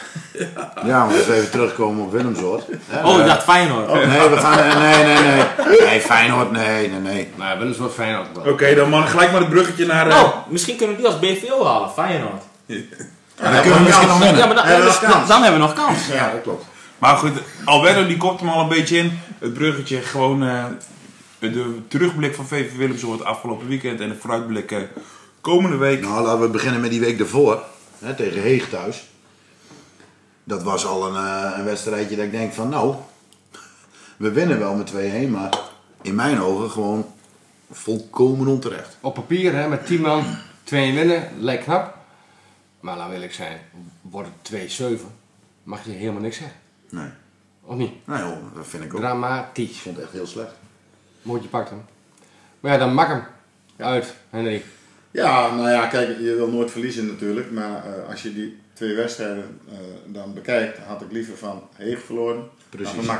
[0.85, 2.63] Ja, maar als we even terugkomen op Willemsoort.
[3.03, 3.93] Oh, ik eh, dacht Feyenoord.
[3.93, 4.79] Nee, we gaan...
[4.79, 5.79] Nee, nee, nee.
[5.87, 7.29] Nee, Feyenoord, nee, nee, nee.
[7.35, 8.53] Nou, wel eens wat fijn ook wel.
[8.53, 10.07] Oké, dan man, gelijk maar het bruggetje naar...
[10.09, 12.43] eh, Oh, misschien kunnen we die als BVO halen, Feyenoord.
[12.67, 14.37] En dan kunnen we misschien nog winnen.
[14.37, 15.27] Ja, maar dan, Hebben we dus- nog kans?
[15.27, 16.07] dan hebben we nog kans.
[16.07, 16.65] Ja, dat klopt.
[16.97, 17.31] Maar goed,
[17.65, 19.19] Alberto die kopt hem al een beetje in.
[19.39, 20.63] Het bruggetje gewoon eh,
[21.39, 24.77] de terugblik van VV Willemsot het afgelopen weekend en de vooruitblik eh,
[25.45, 26.01] komende week.
[26.01, 27.63] Nou, laten we beginnen met die week ervoor.
[27.99, 29.09] Hè, tegen Heeg thuis.
[30.43, 32.95] Dat was al een, eh, een wedstrijdje dat ik denk van nou,
[34.17, 35.59] we winnen wel met 2-1, maar
[36.01, 37.13] in mijn ogen gewoon
[37.71, 38.97] volkomen onterecht.
[39.01, 40.23] Op papier, hè, met 10 man,
[40.63, 41.97] 2 winnen, lijkt knap.
[42.79, 43.59] Maar laat eerlijk zijn,
[44.01, 45.07] wordt het 2-7,
[45.63, 46.57] mag je helemaal niks zeggen.
[46.89, 47.09] Nee,
[47.61, 47.91] Of niet?
[48.07, 48.99] nee joh, dat vind ik ook.
[48.99, 49.77] Ik Dramatisch.
[49.79, 50.51] vond het echt heel slecht.
[51.21, 51.85] Mootje pakt hem.
[52.59, 53.23] Maar ja, dan mak hem.
[53.77, 54.63] Uit, Henry.
[55.15, 57.51] Ja, nou ja, kijk, je wil nooit verliezen natuurlijk.
[57.51, 61.99] Maar eh, als je die twee wedstrijden eh, dan bekijkt, had ik liever van Heeg
[61.99, 62.95] verloren Precies.
[62.95, 63.17] dan van.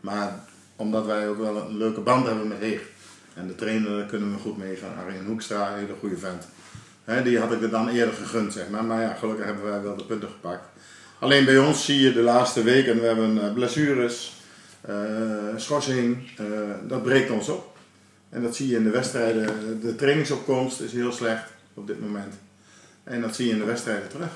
[0.00, 0.44] Maar
[0.76, 2.80] omdat wij ook wel een leuke band hebben met Heeg.
[3.34, 6.48] En de trainer kunnen we goed mee van Arjen Hoekstra, een hele goede vent.
[7.24, 8.84] Die had ik er dan eerder gegund, zeg maar.
[8.84, 10.68] Maar ja, gelukkig hebben wij wel de punten gepakt.
[11.18, 14.36] Alleen bij ons zie je de laatste weken, we hebben eh, blessures,
[15.56, 16.28] schorsing,
[16.86, 17.77] dat breekt ons op.
[18.30, 19.80] En dat zie je in de wedstrijden.
[19.80, 22.34] De trainingsopkomst is heel slecht op dit moment.
[23.04, 24.30] En dat zie je in de wedstrijden terug.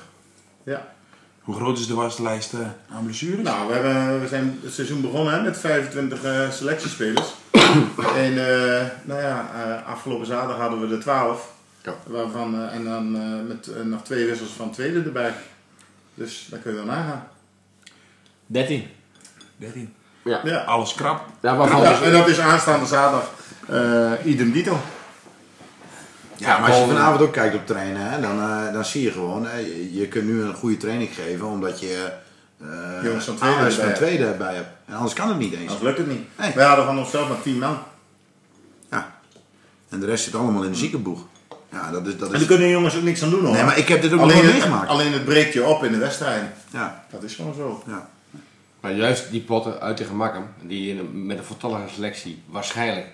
[0.63, 0.93] Ja.
[1.39, 3.43] Hoe groot is de waslijst eh, aan blessures?
[3.43, 7.33] Nou, we, hebben, we zijn het seizoen begonnen hè, met 25 eh, selectiespelers.
[8.15, 11.53] en eh, nou ja, eh, afgelopen zaterdag hadden we er 12.
[11.83, 11.95] Ja.
[12.03, 15.33] Waarvan, eh, en dan eh, met nog twee wissels van tweede erbij.
[16.13, 17.27] Dus daar kun je wel nagaan.
[18.45, 18.87] 13.
[19.57, 19.93] 13.
[20.23, 20.41] Ja.
[20.43, 20.57] Ja.
[20.57, 21.25] alles krap.
[21.41, 23.31] Ja, en dat is aanstaande zaterdag
[24.23, 24.79] idem dito.
[26.37, 29.11] Ja, maar als je vanavond ook kijkt op trainen, hè, dan, eh, dan zie je
[29.11, 29.57] gewoon, hè,
[29.91, 32.11] je, kunt nu een goede training geven omdat je
[32.61, 32.67] eh
[33.03, 34.69] Jongens van tweede van erbij hebt.
[34.85, 35.61] En anders kan het niet eens.
[35.61, 36.37] Anders lukt het niet.
[36.37, 36.51] Nee.
[36.55, 37.77] Wij hadden van onszelf maar 10 man.
[38.91, 39.15] Ja.
[39.89, 41.25] En de rest zit allemaal in de ziekenboeg.
[41.71, 42.17] Ja, dat is...
[42.17, 42.47] Dat En daar is...
[42.47, 43.53] kunnen jongens ook niks aan doen hoor.
[43.53, 44.89] Nee, maar ik heb dit ook alleen, meegemaakt.
[44.89, 46.43] alleen het breekt je op in de wedstrijd.
[46.69, 47.83] Ja, Dat is gewoon zo.
[47.87, 48.09] ja.
[48.79, 53.07] Maar juist die potten uit tegen Makkum, die met een voltallige selectie waarschijnlijk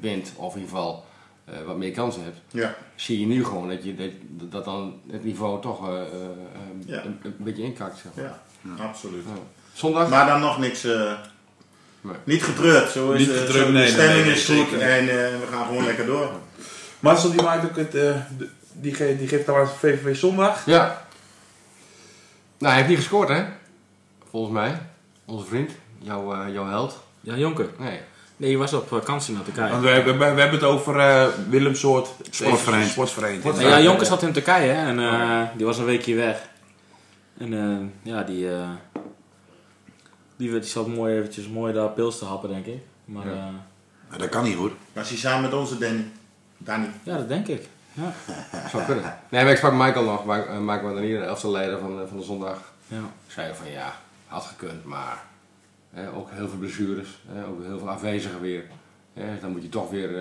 [0.00, 1.04] wint, of in ieder geval
[1.44, 2.74] eh, wat meer kansen hebt, Ja.
[2.94, 4.10] zie je nu gewoon dat, je, dat,
[4.50, 6.06] dat dan het niveau toch eh, eh,
[6.86, 7.04] Ja.
[7.04, 7.98] een, een beetje inkakt.
[7.98, 8.38] Zeg maar.
[8.78, 9.24] Ja, absoluut.
[9.26, 9.40] Ja.
[9.72, 10.08] Zondag?
[10.08, 10.84] Maar dan nog niks.
[10.84, 11.12] eh,
[12.00, 12.16] Nee.
[12.24, 12.90] Niet getreurd.
[12.90, 15.06] Zo is Niet getreurd, zo- nee, de stemming nee, is goed en eh,
[15.40, 16.30] we gaan gewoon lekker door.
[17.00, 18.16] Marcel die maakt ook het, eh,
[18.72, 20.66] die, ge- die geeft daar aan VVV zondag.
[20.66, 21.06] Ja.
[22.58, 23.44] Nou, hij heeft niet gescoord hè?
[24.30, 24.78] Volgens mij.
[25.24, 26.98] Onze vriend, jouw, jouw held.
[27.20, 27.68] Ja, Jonker.
[27.78, 28.00] Nee.
[28.36, 29.70] Nee, je was op vakantie naar Turkije.
[29.70, 32.90] Want we, hebben- we, we hebben het over eh Willem Soort Sportvereniging.
[32.90, 33.58] Sportvereniging.
[33.60, 36.48] Ja, Jonker zat in Turkije hè, en eh, die was een weekje weg.
[37.38, 38.68] En eh, ja, die, eh,
[40.36, 42.78] die, die zat mooi eventjes mooi daar pils te happen, denk ik.
[43.04, 43.50] Maar Ja.
[44.08, 44.72] Maar dat kan niet goed.
[44.92, 46.04] Was hij samen met onze Danny?
[46.58, 46.86] Danny.
[47.02, 47.68] ja dat denk ik.
[47.92, 48.12] Ja.
[48.70, 49.18] Zou kunnen.
[49.28, 50.24] Nee, maar ik sprak Michael nog,
[50.60, 52.58] Michael dan hier, de elfde leider van, van de zondag.
[52.88, 52.96] Ja.
[53.26, 53.94] Ik zei van ja,
[54.26, 55.22] had gekund, maar
[56.14, 58.64] ook heel veel blessures, ook heel veel afwezigen weer.
[59.40, 60.20] Dan moet je toch weer,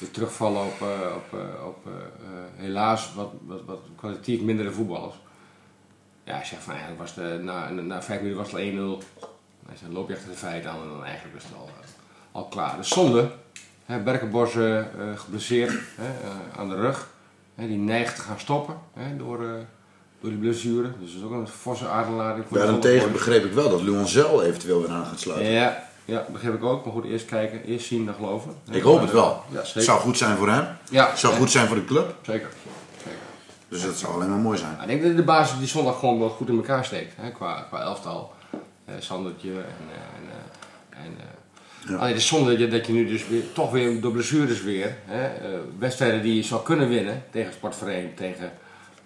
[0.00, 1.88] eh, terugvallen op, eh, op, eh, op
[2.56, 5.14] helaas wat, wat, wat kwalitatief mindere voetballers.
[6.24, 9.02] Ja, zeg van eigenlijk was de, na, na vijf minuten was het al 1-0.
[9.66, 11.70] Hij zei, loop je achter de feiten aan en dan eigenlijk is het al,
[12.32, 12.76] al klaar.
[12.76, 13.30] Dus zonde,
[13.84, 14.52] hè, Berkenbos
[15.14, 15.80] geblesseerd
[16.56, 17.08] aan de rug.
[17.54, 18.78] Die neigt te gaan stoppen
[19.16, 19.66] door,
[20.20, 20.88] door die blessure.
[21.00, 24.80] Dus dat is ook een forse voor de Daarentegen begreep ik wel dat Luonzel eventueel
[24.80, 25.50] weer aan gaat sluiten.
[25.52, 26.84] Ja, ja, begrijp ik ook.
[26.84, 28.52] Maar goed, eerst kijken, eerst zien, dan geloven.
[28.70, 29.42] Ik hoop het wel.
[29.52, 30.66] Ja, Het zou goed zijn voor hem.
[30.90, 32.14] Ja, Het zou goed zijn voor de club.
[32.22, 32.48] Zeker.
[32.96, 33.18] zeker.
[33.68, 34.76] Dus dat zou alleen maar mooi zijn.
[34.80, 37.12] Ik denk dat de basis die zondag gewoon wel goed in elkaar steekt.
[37.16, 38.32] Hè, qua, qua elftal.
[38.84, 39.56] Eh Sandertje en...
[39.56, 41.96] eh, en, eh, en eh, Ja.
[41.96, 44.62] Alleen het is zonde dat je, dat je nu dus weer, toch weer door blessures
[44.62, 44.96] weer...
[45.04, 48.52] Hè, eh, wedstrijden die je zou kunnen winnen tegen Sportvereniging, tegen...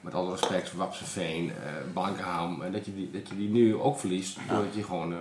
[0.01, 2.63] Met alle respect, Wapseveen, eh Bankenham.
[2.63, 4.39] En dat je, die, dat je die nu ook verliest.
[4.49, 5.19] Doordat je gewoon eh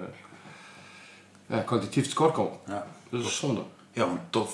[1.49, 2.53] ja, kwalitatief tekort komt.
[2.67, 2.85] Ja.
[3.09, 3.61] Dat is zonde.
[3.91, 4.49] Ja, want tot,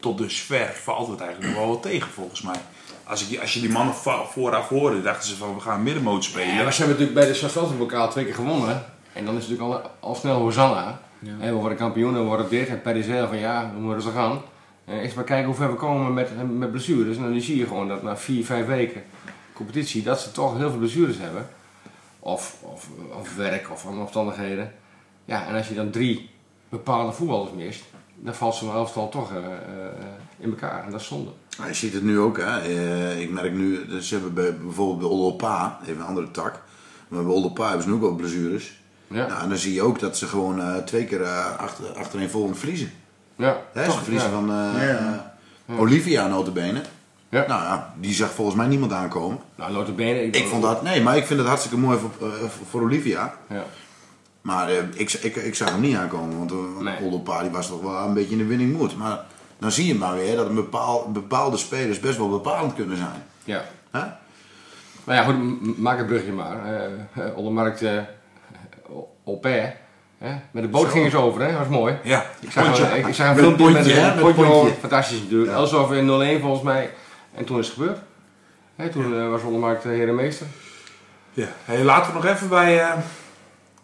[0.00, 2.60] tot dusver valt het eigenlijk nog wel wat tegen volgens mij.
[3.04, 6.54] Als, ik, als je die mannen vooraf hoorde, dachten ze van we gaan middenmoot spelen.
[6.54, 8.84] Ja, maar ze hebben natuurlijk bij de Stadsveldenbokaal twee keer gewonnen.
[9.12, 11.00] En dan is het natuurlijk al, al snel Hosanna.
[11.18, 11.36] Ja.
[11.38, 12.68] We worden kampioen en we worden dit.
[12.68, 14.40] En al van ja, we moeten rustig aan.
[14.84, 17.16] En eerst maar kijken hoe ver we komen met, met blessures.
[17.16, 19.02] En dan zie je gewoon dat na vier, vijf weken
[19.64, 21.48] competitie, dat ze toch heel veel blessures hebben.
[22.18, 24.72] Of, of, of werk of andere omstandigheden.
[25.24, 26.30] Ja, en als je dan drie
[26.68, 27.84] bepaalde voetballers mist,
[28.16, 29.52] dan valt zo'n elftal toch eh, eh,
[30.38, 30.84] in elkaar.
[30.84, 31.30] En dat is zonde.
[31.58, 32.58] Maar je ziet het nu ook, hè.
[32.58, 36.62] Eh, ik merk nu, dus ze hebben bij, bijvoorbeeld bij even een andere tak.
[37.08, 38.80] Maar bij Ollopa hebben ze nu ook wel blessures.
[39.06, 41.92] Ja, Nou, en dan zie je ook dat ze gewoon eh, twee keer eh, achter,
[41.92, 42.92] achtereen volgend verliezen.
[43.36, 43.62] ja.
[43.72, 44.34] Hè, toch, ze verliezen ja.
[44.34, 45.34] van eh, Ja.
[45.78, 46.82] Olivia notabene.
[47.30, 47.44] Ja.
[47.48, 49.38] Nou ja, die zag volgens mij niemand aankomen.
[49.54, 52.34] Nou, notabene, Ik vond dat, nee, maar ik vind het hartstikke mooi voor, eh,
[52.70, 53.34] voor- Olivia.
[53.48, 53.64] Ja.
[54.40, 57.42] Maar eh, ik, ik, ik zag hem niet aankomen, want uh, Nee.
[57.42, 58.96] Die was toch wel een beetje in de winning mood.
[58.96, 59.24] Maar
[59.58, 63.22] dan zie je maar weer dat een bepaal, bepaalde spelers best wel bepalend kunnen zijn.
[63.44, 63.64] ja.
[63.90, 64.00] Hè?
[65.04, 66.56] Nou ja, goed, maak het brugje maar.
[67.14, 68.00] Eh ondermarkt uh,
[69.24, 69.74] Opé.
[70.50, 70.88] Met de boot Zo.
[70.88, 71.48] gingen ze over, hè?
[71.50, 71.94] dat was mooi.
[72.02, 74.42] Ja, Ik zag, een, ik, ik zag een Met filmpje met een Met pontje.
[74.44, 74.74] pontje.
[74.80, 75.50] Fantastisch natuurlijk.
[75.50, 75.56] Ja.
[75.56, 76.90] Elsof in 0-1 volgens mij.
[77.40, 77.98] En toen is het gebeurd.
[78.76, 80.46] Hè, toen eh, was ondermarkt uh, herenmeester.
[81.32, 81.46] Ja.
[81.64, 82.96] Hey, laten we nog even bij, eh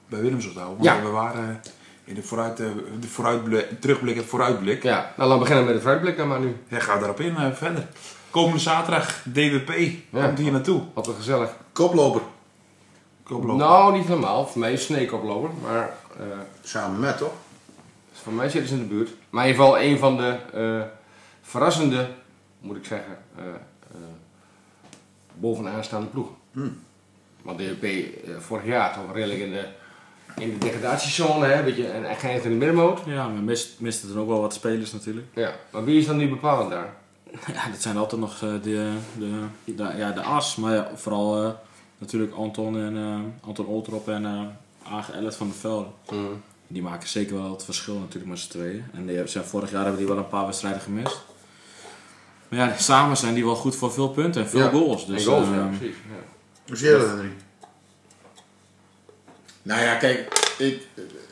[0.09, 0.85] bij Willemsort houden.
[0.85, 1.05] Want Ja.
[1.05, 1.61] we waren
[2.05, 2.67] in de, vooruit, eh,
[3.01, 4.83] de vooruitblik, terugblik en vooruitblik.
[4.83, 6.57] Ja, nou laten we beginnen met de vooruitblik dan maar nu.
[6.69, 7.87] Ja, ga daarop in eh, verder.
[8.31, 9.71] Komende zaterdag, DWP,
[10.11, 10.27] Ja.
[10.27, 10.83] komt hier naartoe.
[10.95, 11.51] Wat een gezellig.
[11.73, 12.21] Koploper.
[13.23, 13.57] Koploper.
[13.67, 14.47] Nou, niet helemaal.
[14.47, 15.51] Voor mij is Snake oplopen.
[15.63, 16.25] Maar eh,
[16.63, 17.33] Samen met, toch?
[18.13, 19.11] voor mij zitten ze in de buurt.
[19.31, 20.81] Maar in ieder geval een van de eh,
[21.43, 22.09] verrassende,
[22.61, 24.01] moet ik zeggen, eh, eh,
[25.35, 26.35] bovenaan staande ploegen.
[26.53, 26.79] Hmm.
[27.43, 29.65] Want DWP eh, vorig jaar toch redelijk in de,
[30.39, 33.01] in de degradatiezone, hè, beetje, en hij geeft in de middenmoot.
[33.07, 35.27] Ja, we mist, misten er ook wel wat spelers natuurlijk.
[35.35, 35.55] Ja.
[35.71, 36.95] Maar wie is dan nu bepalend daar?
[37.55, 41.45] Ja, dat zijn altijd nog eh, de, de, de, ja, de as, maar ja, vooral
[41.45, 41.51] eh,
[41.99, 44.43] natuurlijk Anton en eh, Anton Oltrop en eh
[44.93, 45.87] Age Ellet van de Velde.
[46.67, 48.85] Die maken zeker wel het verschil natuurlijk met z'n tweeën.
[48.93, 51.25] En die zijn, vorig jaar hebben die wel een paar wedstrijden gemist.
[52.49, 55.07] Maar ja, samen zijn die wel goed voor veel punten en veel Ja, goals.
[55.07, 55.97] Dus, en goals, eh, ja, precies.
[55.97, 56.23] Ja.
[56.67, 57.31] Hoe zie je dat, Henry?
[59.63, 60.19] Nou ja, kijk,
[60.59, 60.83] ik,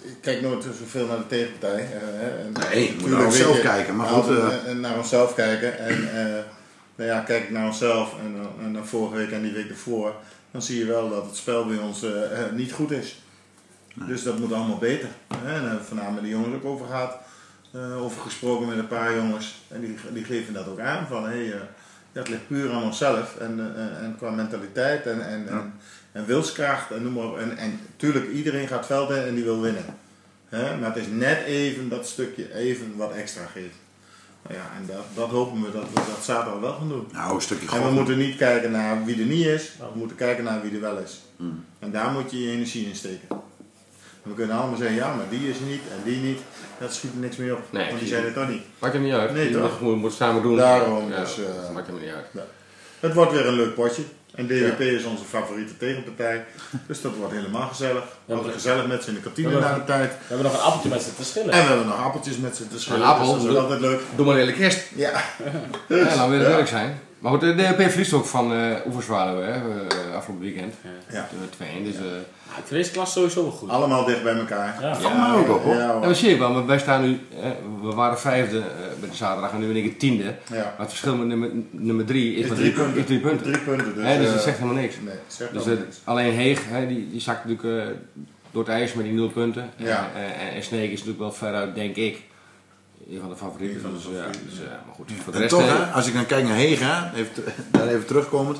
[0.03, 1.81] ik kijk nooit zoveel naar de tegenpartij.
[1.93, 3.97] eh, Nee, je moet naar onszelf kijken.
[3.97, 5.79] Maar goed, eh, en naar onszelf kijken.
[5.79, 6.43] En eh,
[6.95, 9.69] nou ja, kijk ik naar onszelf en, dan- en dan vorige week en die week
[9.71, 10.15] ervoor,
[10.51, 12.05] dan zie je wel dat het spel bij ons
[12.55, 13.23] niet goed is.
[13.95, 15.09] Dus dat moet allemaal beter.
[15.29, 15.37] Hè?
[15.37, 17.17] En daar hebben we vanavond met de jongens ook over gehad.
[17.75, 19.63] Eh, over gesproken met een paar jongens.
[19.69, 21.07] En die, die geven dat ook aan.
[21.07, 21.61] Van, hey, eh,
[22.13, 23.37] dat ligt puur aan onszelf.
[23.37, 25.73] En, eh, en, qua mentaliteit en, en, en,
[26.13, 26.91] en wilskracht.
[26.91, 27.39] En noem maar op.
[27.39, 29.85] En, en tuurlijk, iedereen gaat veld in en die wil winnen.
[30.49, 30.77] Hè?
[30.77, 33.77] Maar het is net even dat stukje even wat extra geeft.
[34.43, 37.09] Nou ja, en dat, dat hopen we dat we dat zaterdag wel gaan doen.
[37.13, 39.99] Nou, een stukje En we moeten niet kijken naar wie er niet is, maar we
[39.99, 41.23] moeten kijken naar wie er wel is.
[41.79, 43.29] En daar moet je je energie in steken.
[44.25, 46.41] En we kunnen allemaal zeggen, ja, maar die is niet en die niet.
[46.79, 48.63] Dat schiet er niks meer op, Nee, want die zijn het toch niet.
[48.79, 49.33] Maakt er niet uit.
[49.35, 49.81] Nee, toch?
[49.81, 50.57] moet, moet samen doen.
[50.57, 52.45] Daarom, Ja, dus, eh, maakt er niet uit.
[53.01, 54.03] Het wordt weer een leuk potje.
[54.35, 56.45] En DWP is onze favoriete tegenpartij.
[56.87, 58.03] Dus dat wordt helemaal gezellig.
[58.25, 60.11] We worden gezellig met z'n in de kantine Ja, na de tijd.
[60.11, 61.51] We hebben nog een appeltje met ze te schillen.
[61.53, 63.01] En we hebben nog appeltjes met z'n te schillen.
[63.01, 64.01] Een appel, dus dat is doe- altijd leuk.
[64.17, 64.81] Doe maar een hele kerst.
[64.95, 65.11] Ja.
[65.89, 67.01] Ja, laten we eerlijk zijn.
[67.25, 70.75] Maar goed, de DHP verliest ook van uh, Oeverzwaluwe, hè, eh, afgelopen weekend.
[71.13, 71.29] Ja.
[71.59, 71.95] De 2-1, dus...
[71.95, 73.69] eh Nou, ik vind deze klas sowieso wel goed.
[73.69, 74.77] Allemaal dicht bij elkaar.
[74.81, 74.95] Ja.
[74.97, 75.75] Valt mij ook op, hoor.
[75.75, 76.15] Ja, Ja, hoor.
[76.15, 77.51] zie je wel, maar wij staan nu, eh,
[77.83, 78.65] we waren vijfde eh,
[79.01, 80.23] bij de zaterdag en nu ben ik het tiende.
[80.25, 80.35] Ja.
[80.51, 83.01] Maar het verschil met nummer, nummer drie is, Is drie punten.
[83.01, 83.53] Is drie punten.
[83.53, 83.95] Drie punten.
[83.95, 84.95] Dus, Hè, dus dat eh, zegt helemaal niks.
[85.05, 86.01] Nee, zegt Dus eh, niks.
[86.05, 87.95] alleen Heeg, hè, die, die zakt natuurlijk eh,
[88.51, 89.71] door het ijs met die nul punten.
[89.77, 90.09] Ja.
[90.17, 92.23] En, en, en Sneek is natuurlijk wel veruit, denk ik,
[93.15, 93.81] een van de favorieten.
[93.81, 94.83] Van de dus, ja, dus, ja.
[94.87, 95.55] maar goed, voor de En rest...
[95.55, 97.33] toch, hè, als ik dan kijk naar Heeg, hè, even,
[97.71, 98.59] daar even terugkomend.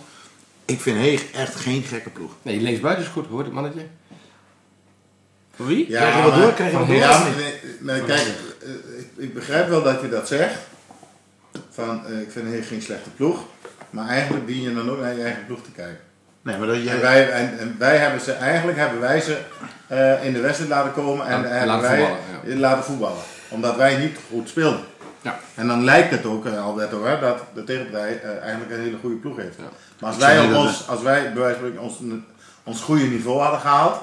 [0.65, 2.33] Ik vind Heeg echt geen gekke ploeg.
[2.43, 3.87] Nee, linksbuiten is goed, hoort het mannetje?
[5.57, 5.91] Voor wie?
[5.91, 6.53] Ja, Krijg je wat maar- door?
[6.53, 6.97] Krijg je wat door?
[6.97, 10.55] Ja, nee, nee, kijk, eh, ik, ik begrijp wel dat je dat zegt.
[11.71, 13.45] Van, eh, ik vind het geen slechte ploeg.
[13.91, 15.99] Maar eigenlijk dien je dan ook naar je eigen ploeg te kijken.
[16.43, 17.01] Nee, maar dat En jij...
[17.01, 19.39] wij, en, en wij hebben ze, eigenlijk hebben wij ze
[19.87, 23.23] eh, in de wedstrijd laten komen en, en laten wij voetballen, laten voetballen.
[23.49, 24.81] Omdat wij niet goed speelden.
[25.23, 25.39] Ja.
[25.55, 28.97] En dan lijkt het ook, uh, Alberto, hè, dat de tegenpartij eh, eigenlijk een hele
[29.01, 29.57] goede ploeg heeft.
[29.57, 29.63] Ja.
[30.01, 31.99] Maar als wij, op ons, als wij bij wijze van spreken ons,
[32.65, 34.01] ons goede niveau hadden gehaald,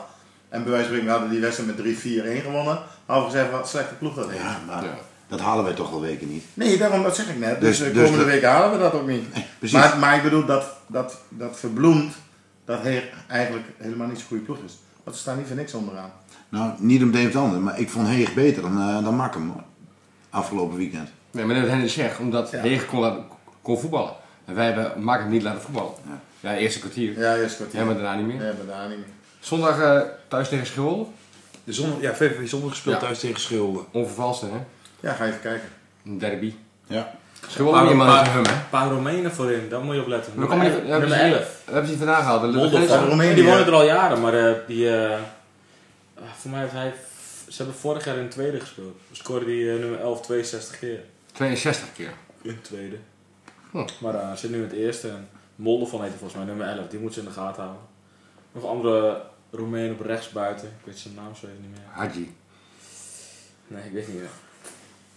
[0.50, 3.52] en bij wijze van spreken we hadden die wedstrijd met 3-4-1 gewonnen, hadden we gezegd
[3.52, 4.42] wat een slechte ploeg dat heeft.
[4.44, 4.94] Ja, maar Ja.
[5.28, 6.44] dat halen wij toch al weken niet.
[6.54, 7.62] Nee, daarom dat zeg ik net.
[7.62, 9.28] Dus, Dus- de dus komende de- week halen we dat ook niet.
[9.60, 9.78] precies.
[9.78, 12.14] Maar, maar ik bedoel dat, dat, dat verbloemt
[12.66, 14.74] dat hij eigenlijk helemaal niet zo'n goede ploeg is.
[15.04, 16.12] Want ze staan niet voor niks onderaan.
[16.52, 19.04] Nou, niet om het een of het ander, maar ik vond Heeg beter dan, eh
[19.04, 19.64] dan Makkum hoor.
[20.30, 21.10] Afgelopen weekend.
[21.32, 22.60] Nee, maar dat Henry zegt, omdat Ja.
[22.60, 23.24] Heeg kon, laten-
[23.62, 24.12] kon voetballen.
[24.46, 25.92] En wij hebben Mark hem niet laten voetballen.
[26.40, 27.20] Ja, eerste kwartier.
[27.20, 27.80] Ja, eerst kwartier.
[27.80, 28.38] Ja, maar daarna niet meer.
[28.38, 29.08] Nee, maar daar niet meer.
[29.40, 31.06] Zondag eh, thuis tegen Schilde.
[31.64, 33.02] De zondag, ja, VVV zondag gespeeld Ja.
[33.02, 33.80] thuis tegen Schilde.
[33.92, 34.58] Onvervalste, hè?
[35.08, 35.70] Ja, ga even kijken.
[36.06, 36.54] Een derby.
[36.88, 37.12] Ja.
[37.48, 38.36] Schilde niet maar?
[38.38, 40.34] Een paar Romeinen voorin, daar moet je op letten.
[40.36, 41.34] Maar Nummer, ja, nummer precies.
[41.36, 41.62] 11.
[41.66, 43.36] We hebben ze hier vandaan gehaald.
[43.36, 44.90] Die wonen er al jaren, maar eh, die,
[46.40, 46.94] voor mij heeft hij,
[47.50, 48.96] ze hebben vorig jaar in de tweede gespeeld.
[49.10, 51.00] We scoorden die eh, nummer 11 62 keer
[51.32, 52.14] 62 keer.
[52.42, 52.98] in de tweede.
[53.72, 53.86] Hm.
[54.00, 56.68] Maar eh zit nu in het eerste en Molde van heet hij volgens mij nummer
[56.78, 57.82] 11, die moet ze in de gaten houden.
[58.52, 61.88] Nog andere Roemenen op rechts buiten, ik weet zijn naam zo even niet meer.
[61.90, 62.36] Hadji.
[63.68, 64.30] Nee, ik weet niet meer.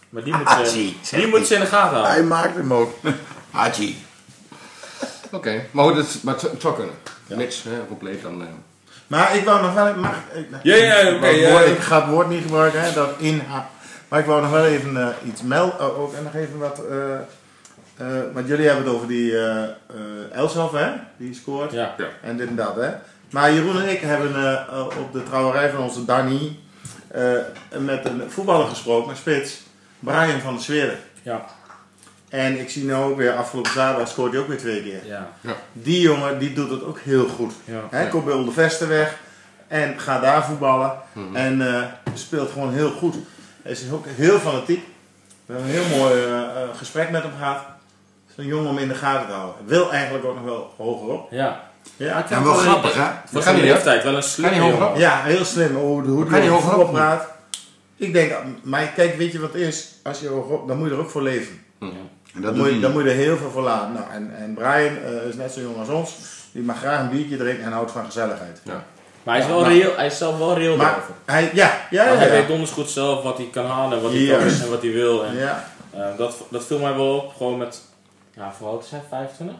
[0.09, 2.11] Maar die moet ze, Haji, zegt die moet ze in de gaten houden.
[2.11, 2.93] Hij maakt hem ook.
[3.51, 3.97] Haji.
[5.31, 6.95] Oké, maar goed, het, maar het, zou kunnen.
[7.27, 8.41] Niks, hè, compleet dan.
[8.41, 8.47] eh.
[9.07, 9.95] Maar ik wou nog wel...
[9.95, 11.59] Mag, ik, Ja, ja, oké, ja.
[11.59, 13.41] ik ga het woord niet gebruiken, hè, dat in...
[14.07, 15.79] Maar ik wou nog wel even eh, iets melden.
[15.79, 16.85] Oh, ook, en nog even wat...
[16.89, 17.19] eh
[17.97, 19.69] eh, want jullie hebben het over die eh eh
[20.31, 20.91] Elshoff, hè?
[21.17, 21.71] Die scoort.
[21.71, 21.95] Ja.
[22.21, 22.89] En dit en dat, hè.
[23.31, 26.59] Maar Jeroen en ik hebben eh, op de trouwerij van onze Danny
[27.07, 27.31] eh,
[27.77, 29.61] met een voetballer gesproken, een spits,
[29.99, 30.97] Brian van der Zweren.
[31.21, 31.45] Ja.
[32.29, 35.05] En ik zie nu ook weer, afgelopen zaterdag scoort hij ook weer twee keer.
[35.05, 35.29] Ja.
[35.73, 37.53] Die jongen, die doet het ook heel goed.
[37.65, 37.81] Ja.
[37.89, 39.17] Hij komt bij Olde Vesten weg
[39.67, 40.93] en gaat daar voetballen.
[41.33, 41.83] En eh,
[42.13, 43.15] speelt gewoon heel goed.
[43.61, 44.83] Hij is ook heel fanatiek.
[45.45, 47.57] We hebben een heel mooi eh, eh, gesprek met hem gehad.
[47.57, 49.55] Het is een jongen om in de gaten te houden.
[49.65, 51.31] Wil eigenlijk ook nog wel hoger op.
[51.31, 51.63] Ja.
[51.97, 53.41] Ja, Ja, wel grappig hè?
[53.41, 53.71] Zijn niet, hè?
[53.71, 54.89] leeftijd wel een hoger jongen.
[54.89, 54.97] op?
[54.97, 55.75] ja heel slim.
[55.75, 56.93] Hoe, hoe Kan hij je over hoger voetbal op?
[56.93, 57.27] praat.
[57.97, 58.33] Ik denk,
[58.63, 59.95] maar kijk, weet je wat het is?
[60.03, 61.63] Als je hoger op, dan moet je er ook voor leven.
[62.35, 63.93] En dat moet, je, dan moet je er heel veel voor laten.
[63.93, 66.11] Nou, en, en Brian eh, is net zo jong als ons.
[66.51, 68.61] Die mag graag een biertje drinken en houdt van gezelligheid.
[69.23, 70.95] Maar hij is, wel Maar- reëel, hij is zelf wel reëel Maar
[71.25, 72.15] hij, ja, ja, ja.
[72.15, 72.31] Hij ja.
[72.31, 74.91] weet donders goed zelf wat hij kan halen en wat hij kan en wat hij
[74.91, 75.25] wil.
[75.25, 77.81] En, Ja, eh, dat, dat viel mij wel op, gewoon met,
[78.35, 79.55] ja, voor oud is hij 25?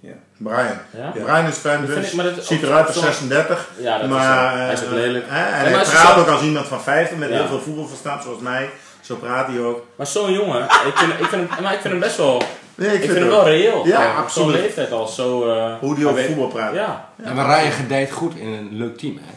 [0.00, 0.12] ja.
[0.36, 0.76] Brian.
[0.96, 1.10] Ja?
[1.10, 3.04] Brian is fan, Dat vind dus ik- maar dat- ziet op- eruit op als zo'n-
[3.04, 3.68] 36.
[3.78, 5.26] Ja, dat maar, is, hij is ook lelijk.
[5.26, 7.34] eh, en Ja, hij praat ook als iemand van 50 met Ja.
[7.34, 8.70] heel veel voetbalverstand, zoals mij.
[9.06, 9.86] Zo praat hij ook.
[9.96, 12.42] Maar zo'n jongen, ik vind, ik, vind hem, maar ik vind hem best wel,
[12.74, 13.86] Nee, ik vind hem wel reëel.
[13.86, 14.52] Ja, op absoluut.
[14.54, 15.48] Zo'n leeftijd al zo...
[15.50, 16.74] eh, Hoe die hij over weet- voetbal praat.
[16.74, 17.08] Ja.
[17.24, 19.32] Ja, maar Ryan gedijt goed in een leuk team, hè?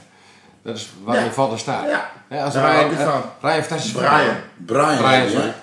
[0.63, 1.23] Dat is waar Ja.
[1.23, 1.89] je valt en staat.
[1.89, 2.09] Ja.
[2.27, 3.21] Hè, als ik eh, van.
[3.41, 4.35] Ryan fantastisch Brian.
[4.65, 4.97] Brian.
[4.97, 5.53] Brian, ja.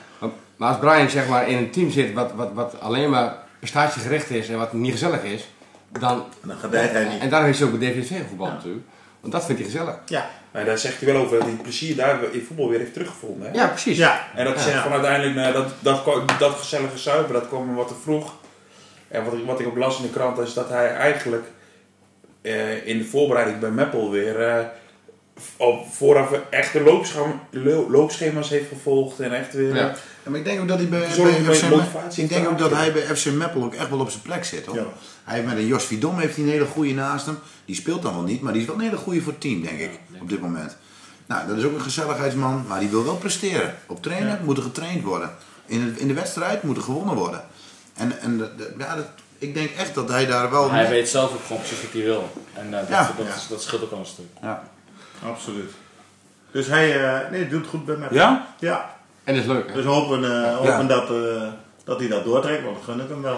[0.57, 4.31] Maar- als Brian zeg maar in een team zit wat, wat, wat alleen maar prestatiegericht
[4.31, 5.49] is en wat niet gezellig is,
[6.01, 7.21] dan, En dan gedijt hij niet.
[7.21, 8.85] en daarom heeft hij ook bij DVV voetbal natuurlijk,
[9.21, 9.95] want dat vindt hij gezellig.
[10.07, 10.27] Ja.
[10.57, 13.49] Maar daar zegt hij wel over dat hij plezier daar in voetbal weer heeft teruggevonden.
[13.51, 13.55] Hè?
[13.59, 13.97] Ja, precies.
[13.99, 14.29] Ja.
[14.35, 14.61] En dat Ja.
[14.61, 18.35] zegt van uiteindelijk, nou, dat, dat, dat gezellige zuipen, dat kwam me wat te vroeg.
[19.09, 21.45] En wat ik, wat ik ook las in de krant is dat hij eigenlijk
[22.43, 24.65] eh, in de voorbereiding bij Meppel weer eh,
[25.57, 29.21] op vooraf echte loopschema, lo- loopschema's heeft gevolgd.
[29.21, 29.75] En echt weer...
[29.75, 29.95] Ja.
[30.25, 32.71] Ja, maar ik denk ook dat hij bij, bij FC motivatie Ik denk ook dat
[32.71, 34.67] hij bij FC Meppel ook echt wel op zijn plek zit.
[34.67, 34.77] Hoor.
[34.77, 34.85] Ja.
[35.25, 37.39] Hij heeft met een Jos Vidom heeft hij een hele goede naast hem.
[37.65, 39.63] Die speelt dan wel niet, maar die is wel een hele goede voor het team,
[39.63, 40.77] denk ik, op dit moment.
[41.27, 43.75] Nou, dat is ook een gezelligheidsman, maar die wil wel presteren.
[43.87, 45.31] Op trainen moet er getraind worden.
[45.67, 47.45] In, het, in de wedstrijd moet er gewonnen worden.
[47.95, 49.07] En, en de- de- ja, dat,
[49.39, 50.71] ik denk echt dat hij daar wel...
[50.71, 52.31] Hij weet zelf ook gewoon precies wat hij wil.
[52.53, 53.13] En eh, dat, Ja.
[53.17, 54.25] dat, dat, dat scheelt ook al een stuk.
[54.43, 54.63] Ja.
[55.25, 55.71] Absoluut.
[56.51, 58.09] Dus hij eh, nee, doet het goed bij mij.
[58.11, 58.47] Ja?
[58.59, 58.95] Ja.
[59.25, 59.69] En dat is leuk.
[59.69, 59.75] Hè?
[59.75, 60.83] Dus hopen, eh, hopen Ja.
[60.83, 61.43] dat, eh,
[61.85, 63.37] dat hij dat doortrekt, want dat gun ik hem wel.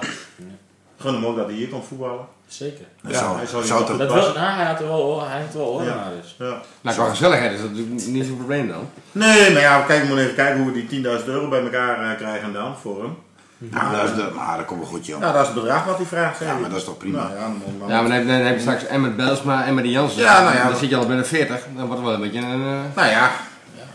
[1.01, 2.27] Gun hem ook dat hij hier kan voetballen.
[2.47, 2.85] Zeker.
[3.07, 5.69] Ja, zou, hij zou Dat wil, nou, hij had er wel, hij had er wel
[5.69, 6.11] oren Ja.
[6.21, 6.37] dus.
[6.81, 8.91] Nou, qua gezelligheid is dat natuurlijk niet zo'n probleem dan.
[9.13, 12.11] Nee, maar ja, kijk, we moeten even kijken hoe we die 10.000 euro bij elkaar
[12.11, 13.17] eh, krijgen dan voor hem.
[13.59, 15.21] Ja, dat is de, maar dat komt wel goed, joh.
[15.21, 16.39] Nou, dat is het bedrag wat hij vraagt.
[16.39, 17.19] zeg Ja, maar dat is toch prima.
[17.19, 19.65] Nou, ja, dan, dan, Ja, maar dan heb, dan heb je straks en met Belsma
[19.65, 20.23] en met de Jansen.
[20.23, 21.61] Ja, nou ja, Dan dat- zit je al bij de 40.
[21.77, 22.63] Dan wordt het wel een beetje een...
[22.63, 23.31] eh, Nou ja,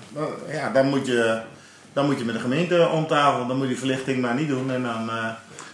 [0.10, 1.41] dan, ja dan, moet je,
[1.93, 3.47] dan moet je met de gemeente om tafel.
[3.47, 4.71] Dan moet je die verlichting maar niet doen.
[4.71, 5.26] En dan uh,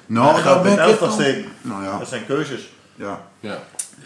[0.06, 1.46] nou, steken.
[1.62, 2.70] Nou ja, Dat zijn keuzes.
[3.00, 3.22] Ja.
[3.40, 3.58] ja.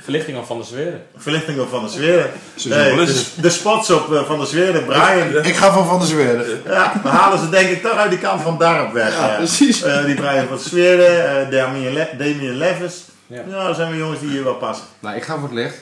[0.01, 1.05] Verlichting van de zweren.
[1.15, 2.31] Verlichting op Van der Zweren.
[2.63, 5.45] Nee, de, de spots op eh, Van der Zweren, Brian.
[5.45, 6.61] Ik ga van Van der Zweren.
[6.65, 9.17] Ja, dan halen ze denk ik toch uit die kant van Darp weg.
[9.17, 9.37] Ja, eh.
[9.37, 9.81] precies.
[9.83, 13.05] Eh, die Brian van Zweren, eh Damien, Le Damien Levis.
[13.27, 13.65] Ja.
[13.65, 14.85] Dat zijn we jongens die hier wel passen.
[14.99, 15.75] Nou, ik ga voor het licht.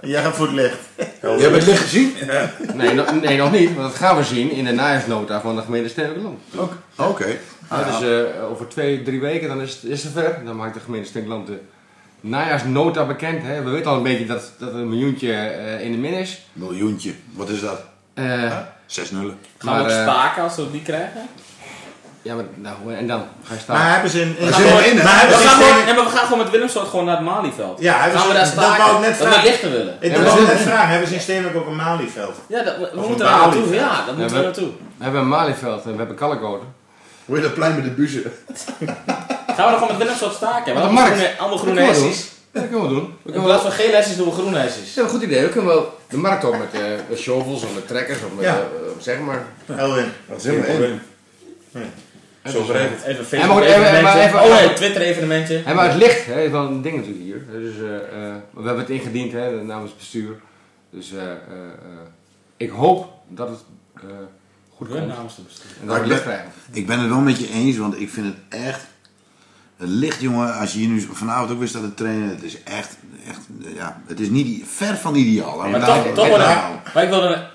[0.00, 0.78] Jij gaat voor het licht.
[1.20, 2.14] Je hebt het licht gezien?
[2.74, 3.74] Nee, no- nee, nog niet.
[3.74, 6.40] Want dat gaan we zien in de najaarsnota van de gemeente Steenland.
[6.96, 7.26] Oké.
[7.70, 10.40] Ja, dus eh, over twee, drie weken dan is het, is het zover.
[10.44, 11.58] Dan maakt de gemeente Steenland de
[12.20, 13.42] najaarsnota bekend.
[13.42, 13.62] Hè.
[13.62, 16.46] We weten al een beetje dat, dat er een miljoentje eh, in de min is.
[16.52, 17.12] Miljoentje.
[17.32, 17.80] Wat is dat?
[18.14, 19.38] Eh, 6 nullen.
[19.58, 21.28] Gaan we ook Maar, eh, staken als we die krijgen?
[22.22, 23.76] ja, maar nou, en dan ga je staan.
[23.78, 24.28] Maar hebben ze in...
[24.28, 24.80] in We maar gaan, gewoon,
[25.50, 27.80] Steenwijk- nee, maar we gaan gewoon met Willemsoort gewoon naar het Malieveld.
[27.80, 28.84] Ja, hebben gaan ze- we daar dat staken?
[28.84, 29.48] wou ik net dat we vragen.
[29.50, 29.96] lichter willen.
[30.00, 32.34] Ik Ja, net vragen, hebben ze in Steenwijk ook een Malieveld?
[32.48, 33.74] Ja, dat, we, we Of moeten daar naartoe.
[33.74, 34.68] Ja, daar moeten we we- naartoe.
[34.96, 36.68] We hebben een Malieveld en we hebben Kalkoten.
[37.24, 38.22] Hoe je dat plein met de buzen?
[39.58, 40.74] Gaan we dan gewoon met staken?
[40.74, 42.30] Wat Want een allemaal groene, allemaal Dat groene kunnen we hessies.
[42.52, 43.12] Ja, dat kunnen we doen.
[43.22, 44.94] We In plaats van gele hessies doen we groene hessies.
[44.94, 45.42] ja, een goed idee.
[45.42, 48.44] We kunnen wel de markt op met, eh, met shovels of met trekkers of met,
[48.44, 48.54] Ja.
[48.56, 48.62] eh,
[48.98, 49.44] zeg maar.
[49.76, 50.04] Elwin.
[50.26, 51.00] Wat zijn we in?
[52.52, 53.02] Zo geregeld.
[53.02, 54.02] Even Facebook even- evenementje.
[54.02, 55.62] maar even- oh nee, Twitter evenementje.
[55.64, 57.44] En maar het licht hè, is wel een ding natuurlijk hier.
[57.52, 60.36] Dus, eh, eh, we hebben het ingediend hè, namens het bestuur.
[60.90, 61.36] Dus eh, eh, eh,
[62.56, 63.58] ik hoop dat het
[63.94, 64.02] eh,
[64.76, 65.06] goed komt.
[65.06, 65.70] namens de bestuur.
[65.80, 66.52] En dat we licht ben- krijgen.
[66.72, 68.80] Ik ben het wel met je eens, want ik vind het echt...
[69.78, 72.62] Het licht, jongen, als je hier nu vanavond ook weer staat te trainen, het is
[72.62, 72.96] echt,
[73.28, 73.40] echt
[73.76, 75.68] ja, het is niet ver van ideaal.
[75.68, 76.80] Maar toch, toch worden, houden.
[76.94, 77.46] maar ik wilde,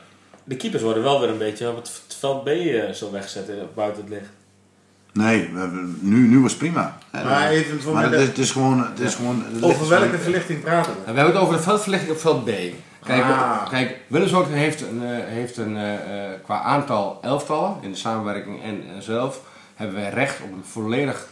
[0.44, 3.56] de keepers worden wel weer een beetje op het veld B eh, zo weggezet eh,
[3.76, 4.30] buiten het licht.
[5.14, 6.98] Nee, we hebben, nu, nu was het prima.
[7.12, 8.80] Maar dat- even voor maar mij het, is, het is gewoon...
[8.80, 10.98] Het is gewoon het Over welke gewoon- verlichting praten we?
[11.00, 12.50] We hebben het over de veldverlichting op veld B.
[13.06, 13.70] Kijk, Ah.
[13.70, 18.64] kijk Willemshoek heeft een, eh, heeft een eh, eh, qua aantal elftallen in de samenwerking
[18.64, 19.42] en en zelf
[19.76, 21.28] hebben wij recht op een volledig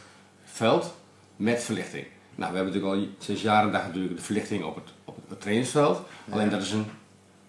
[0.52, 0.94] veld
[1.36, 2.06] met verlichting.
[2.36, 5.30] Nou, we hebben natuurlijk al sinds jaren en dag natuurlijk de verlichting op het, op
[5.30, 6.02] het trainingsveld.
[6.30, 6.86] Alleen dat is een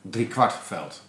[0.03, 1.03] driekwart veld.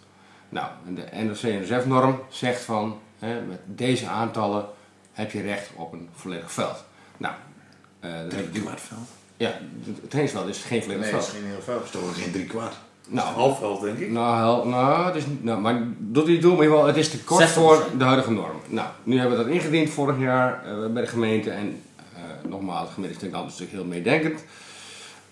[0.48, 4.66] Nou, en de NOC-NSF-norm zegt van hè, met deze aantallen
[5.12, 6.84] heb je recht op een volledig veld.
[7.16, 7.34] Nou,
[8.00, 9.08] je natuurlijk- Kwartveld?
[9.36, 11.22] ja, het trainingsveld is geen volledig Nee, veld.
[11.26, 11.78] is geen heel veld.
[11.78, 12.46] Dat is toch geen drie
[13.08, 14.10] Nou, Halfveld, denk ik.
[14.10, 16.96] nou, hel- nou, het is, niet- nou, maar doet hij toe, maar in geval, het
[16.96, 17.52] is te kort 60%.
[17.52, 18.56] voor de huidige norm.
[18.68, 21.80] Nou, nu hebben we dat ingediend vorig jaar eh, bij de gemeente en
[22.14, 24.44] eh, nogmaals, de gemeente is natuurlijk heel meedenkend.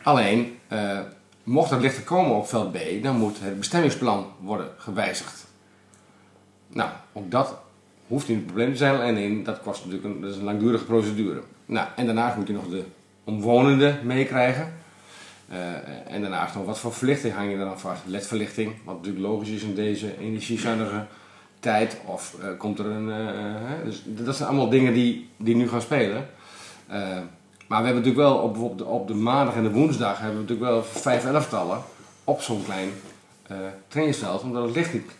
[0.02, 0.98] Alleen, eh,
[1.44, 5.46] mocht er lichter komen op veld B, dan moet het bestemmingsplan worden gewijzigd.
[6.68, 7.54] Nou, ook dat
[8.06, 10.84] hoeft niet een probleem te zijn, alleen dat kost natuurlijk een, dat is een langdurige
[10.84, 11.42] procedure.
[11.66, 12.84] Nou, en daarnaast moet je nog de
[13.24, 14.72] omwonenden meekrijgen.
[15.52, 15.58] Eh,
[16.14, 18.00] en daarnaast nog wat voor verlichting hang je er dan vast?
[18.06, 21.04] LED-verlichting, wat natuurlijk logisch is in deze energiezuinige
[21.60, 21.96] tijd.
[22.04, 23.10] Of eh, komt er een.
[23.10, 23.16] eh,
[23.68, 23.84] hè?
[23.84, 26.26] dus dat zijn allemaal dingen die, die nu gaan spelen.
[27.68, 30.34] Maar we hebben natuurlijk wel op, bijvoorbeeld de- op de maandag en de woensdag hebben
[30.36, 31.78] we natuurlijk wel vijf elftallen
[32.24, 32.88] op zo'n klein
[33.46, 33.56] eh
[33.88, 35.10] trainingsveld, omdat het licht niet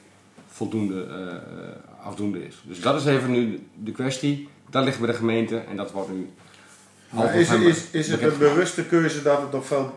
[0.49, 1.07] voldoende
[2.03, 2.63] afdoende is.
[2.65, 4.49] Dus dat is even nu de kwestie.
[4.71, 6.31] Dat ligt bij de gemeente en dat wordt nu.
[7.11, 9.91] Maar is, is, is het een bewuste keuze dat het op veld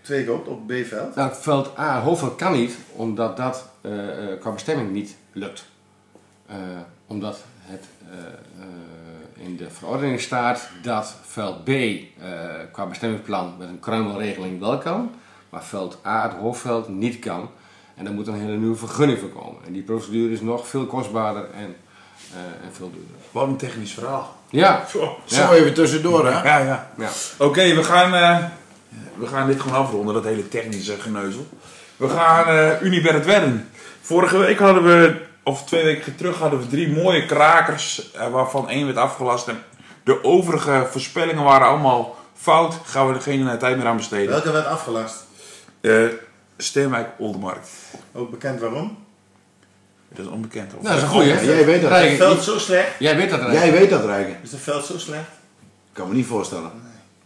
[0.00, 1.14] twee gehopt op B-veld.
[1.14, 5.64] Nou, veld A, hoofdveld kan niet, omdat dat eh, eh, qua bestemming niet lukt.
[6.46, 6.56] Eh,
[7.06, 8.18] omdat het eh,
[8.62, 12.04] eh, in de verordening staat dat veld B eh,
[12.72, 15.10] qua bestemmingsplan met een kruimelregeling wel kan,
[15.50, 17.50] maar veld A, het hoofdveld, niet kan.
[17.94, 19.64] En daar moet een hele nieuwe vergunning voor komen.
[19.66, 21.76] En die procedure is nog veel kostbaarder en,
[22.32, 23.14] eh, en veel duurder.
[23.30, 24.36] Wat een technisch verhaal.
[24.50, 25.16] Ja, Zo.
[25.24, 26.42] Zo even tussendoor, hè?
[26.48, 26.90] Ja, ja.
[26.98, 27.08] ja.
[27.38, 28.44] Oké, we, gaan, eh,
[29.14, 31.46] we gaan dit gewoon afronden, dat hele technische geneuzel.
[31.96, 33.68] We gaan eh Unibert Wedden.
[34.00, 38.68] Vorige week hadden we, of twee weken terug, hadden we drie mooie krakers, eh, waarvan
[38.68, 39.48] één werd afgelast.
[39.48, 39.62] En
[40.04, 42.78] de overige voorspellingen waren allemaal fout.
[42.84, 44.28] Gaan we er geen tijd meer aan besteden.
[44.28, 45.24] Welke werd afgelast?
[45.80, 46.06] Eh
[46.56, 47.68] Steenwijk Oldermarkt.
[48.14, 48.98] Ook bekend waarom?
[50.08, 50.74] Dat is onbekend.
[50.74, 50.82] Of?
[50.82, 51.28] Nou, dat is een goeie.
[51.28, 51.90] Ja, jij weet dat.
[51.90, 52.88] Rijk, Het veld zo slecht?
[52.98, 53.52] Jij weet dat, Rijk.
[53.52, 54.36] Jij weet dat, Rijken.
[54.42, 55.28] Is het veld zo slecht?
[55.88, 56.70] Ik kan me niet voorstellen.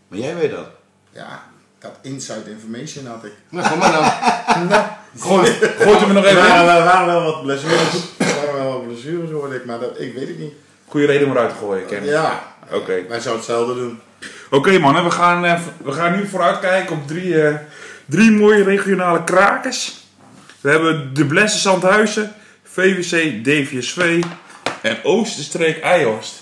[0.08, 0.66] Maar jij weet dat.
[1.10, 1.42] Ja,
[1.82, 3.32] dat inside information had ik.
[3.48, 4.82] Nou, kom maar dan.
[5.28, 5.46] Gooi,
[5.78, 6.64] gooit hem er nog Er even in.
[6.64, 7.94] wel- waren wel wat blessures.
[8.18, 10.52] Er waren wel wat blessures, hoorde ik, maar dat, ik weet het niet.
[10.88, 12.08] Goeie reden om eruit te gooien, ken ik.
[12.08, 12.92] Ja, Oké.
[13.08, 14.00] wij zouden hetzelfde doen.
[14.50, 17.54] Oké mannen, we gaan, eh, we gaan nu vooruitkijken op drie, eh,
[18.06, 20.00] drie mooie regionale krakers.
[20.60, 24.22] We hebben de Blesse Zandhuizen, VWC DVSV
[24.82, 26.41] en Oosterstreek Eijhorst.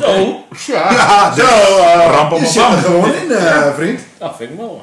[0.00, 0.92] Zo, Ja.
[0.92, 2.36] Ja, zo.
[2.36, 4.00] Je zit er gewoon in, eh, vriend.
[4.18, 4.80] dat vind ik mooi.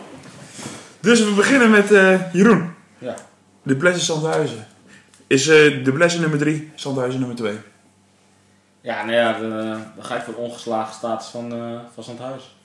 [0.99, 2.73] Dus we beginnen met eh, Jeroen.
[2.97, 3.15] Ja.
[3.63, 4.67] De Blesse Zandhuizen.
[5.27, 7.57] Is eh, de Blesse nummer 3, Zandhuizen nummer 2.
[8.81, 12.55] Ja, nou ja, dan, ga ik voor de ongeslagen status van, eh van Zandhuis.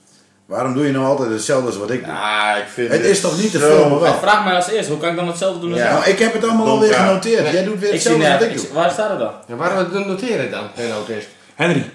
[0.45, 2.13] Waarom doe je nou altijd hetzelfde als wat ik doe?
[2.13, 4.13] Ja, ik vind Het is toch niet te zo- veel, wel.
[4.13, 5.85] Vraag mij als eerst, hoe kan ik dan hetzelfde doen als Ja.
[5.85, 5.93] jij?
[5.93, 7.51] Nou, ik heb het allemaal alweer genoteerd.
[7.51, 8.73] Jij doet weer Ik hetzelfde als wat ik ik doe.
[8.73, 9.31] waar staat het dan?
[9.47, 11.27] Ja, waarom noteren dan, geen autist?
[11.55, 11.89] Henry,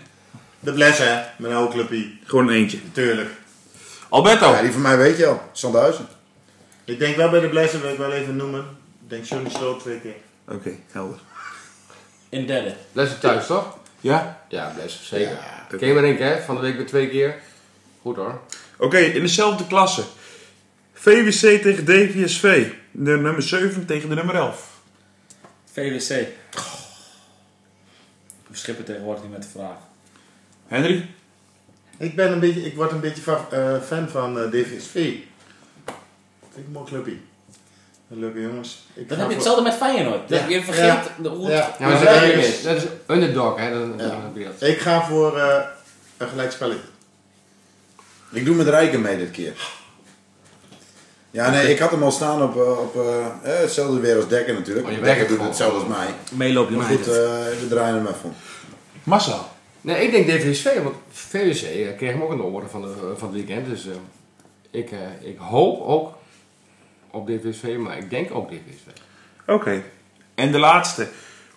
[0.63, 1.23] De Bles, hè?
[1.39, 2.19] Mijn oude clubpie.
[2.25, 2.79] gewoon een eentje.
[2.93, 3.31] Tuurlijk.
[4.09, 4.51] Alberto.
[4.51, 5.43] Ja, die van mij weet je al.
[5.53, 6.07] Sandhuizen.
[6.85, 8.61] Ik denk wel bij de Bles, wil ik wel even noemen.
[9.03, 10.15] Ik denk Johnny Sloot twee keer.
[10.49, 11.19] Oké, helder.
[12.29, 12.75] In derde.
[12.93, 13.79] Lessen thuis, toch?
[14.01, 14.45] Ja?
[14.49, 15.39] Ja, best, zeker.
[15.79, 17.41] Ken je maar één keer, van de week weer twee keer.
[18.03, 18.41] Goed hoor.
[18.79, 20.03] Oké, in dezelfde klasse.
[20.93, 22.69] VWC tegen DVSV.
[22.91, 24.71] De nummer 7 tegen de nummer 11.
[25.73, 26.27] VWC.
[28.47, 29.77] We schippen tegenwoordig niet met de vraag.
[30.73, 31.09] Henry?
[31.99, 34.93] Ik, ben een beetje, ik word een beetje eh, fan van eh, DVSV.
[34.93, 35.25] Vind
[36.55, 37.21] ik een mooi clubpie.
[38.09, 38.87] Leuke jongens.
[38.95, 40.29] Ik heb je hetzelfde met Feyenoord.
[40.29, 40.49] Dat Ja.
[40.49, 41.03] Je vergeet Ja.
[41.23, 41.77] de hoe Ja.
[41.81, 43.97] maar dat, het is, dat is underdog, hè.
[43.97, 44.67] Dat, Ja.
[44.67, 45.61] Ik ga voor eh,
[46.17, 46.89] een gelijkspelletje.
[48.31, 49.53] Ik doe met Rijken mee dit keer.
[51.31, 54.55] Ja, nee, ik had hem al staan op, op eh, eh, hetzelfde weer als Dekker
[54.55, 54.89] natuurlijk.
[54.89, 56.15] Oh, Dekker doet hetzelfde als mij.
[56.31, 58.35] Meeloop Maar goed, we draaien hem even om.
[59.03, 59.39] Massa.
[59.83, 63.15] Nee, ik denk DVSV, want VWC eh, kreeg hem ook in de oren van, de,
[63.17, 63.67] van het weekend.
[63.67, 63.93] Dus eh,
[64.71, 66.15] ik, eh, ik hoop ook
[67.11, 68.87] op DVSV, maar ik denk ook DVSV.
[69.47, 69.83] Oké.
[70.35, 71.09] En de laatste.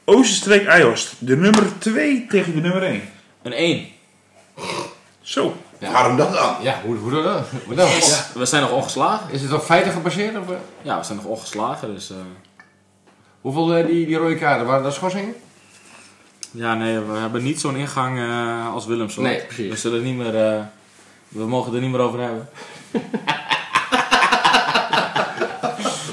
[0.03, 1.13] Oosterstreek Eijhorst.
[1.19, 3.01] De nummer 2 tegen de nummer 1.
[3.41, 3.88] Een 1.
[5.21, 5.55] Zo.
[5.80, 5.91] Ja.
[5.91, 6.55] Waarom dat dan?
[6.61, 7.43] Ja, hoe, hoe dan?
[7.65, 7.88] Hoe dan?
[7.88, 8.26] Ja.
[8.34, 9.32] We zijn nog ongeslagen.
[9.32, 10.38] Is het op feiten gebaseerd?
[10.38, 10.55] Of, eh?
[10.82, 11.93] Ja, we zijn nog ongeslagen.
[11.93, 12.17] Dus, eh,
[13.41, 14.67] hoeveel eh, die, die rode kaarten?
[14.67, 15.36] Waren dat schorsingen?
[16.56, 19.16] Ja, nee, we hebben niet zo'n ingang eh, als Willems.
[19.16, 19.24] hoor.
[19.24, 19.70] Nee, precies.
[19.70, 20.36] We zullen niet meer...
[20.53, 20.60] eh,
[21.28, 22.47] we mogen er niet meer over hebben.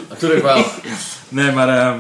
[0.09, 0.64] Natuurlijk wel.
[1.28, 1.68] Nee, maar...
[1.68, 1.95] eh,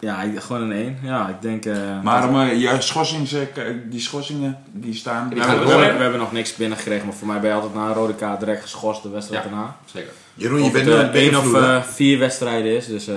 [0.00, 0.98] ja, ik- gewoon een 1.
[1.02, 1.64] Ja, ik denk...
[1.64, 3.40] eh, Maar uh, je schorsings, eh,
[3.84, 5.28] die schorsingen die staan.
[5.28, 7.92] Die Ja, we, hebben nog niks binnengekregen, maar voor mij ben je altijd na een
[7.94, 9.50] rode kaart direct geschorst de wedstrijd Ja.
[9.50, 9.76] daarna.
[9.92, 10.12] Zeker.
[10.34, 13.08] Jeroen, je Of bent het eh, één of vier wedstrijden is, dus...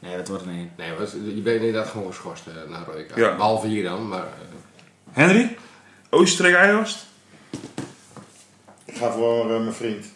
[0.00, 0.72] nee, dat wordt een 1.
[0.76, 3.20] Nee, want je bent inderdaad gewoon geschorst eh, na een rode kaart.
[3.20, 3.36] Ja.
[3.36, 4.18] Behalve hier dan, maar...
[4.24, 4.24] eh,
[5.12, 5.56] Henry?
[6.54, 7.06] Eijhorst?
[8.84, 10.06] Ik ga voor eh, mijn vriend.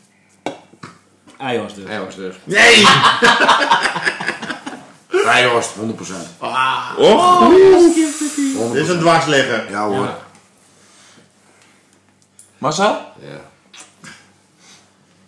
[1.38, 1.84] Eijos dus.
[1.88, 2.36] hij was dus.
[2.44, 2.84] Nee!
[5.24, 5.78] Rijhorst, 100%.
[6.98, 7.48] Och!
[8.72, 9.70] Dit is een dwarsligger.
[9.70, 10.04] Ja hoor.
[10.04, 10.18] Ja.
[12.58, 12.92] Marcel?
[13.20, 13.50] Ja.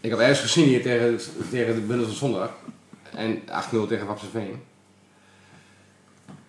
[0.00, 2.50] Ik heb ergens gezien hier tegen, tegen de Bundels van Zondag.
[3.16, 4.62] En 8-0 tegen Wapseveen.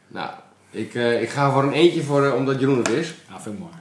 [0.07, 0.29] Nou,
[0.71, 3.13] ik, eh, ik ga voor een eentje voor, eh, omdat Jeroen het is.
[3.29, 3.73] Ja, vind ik mooi.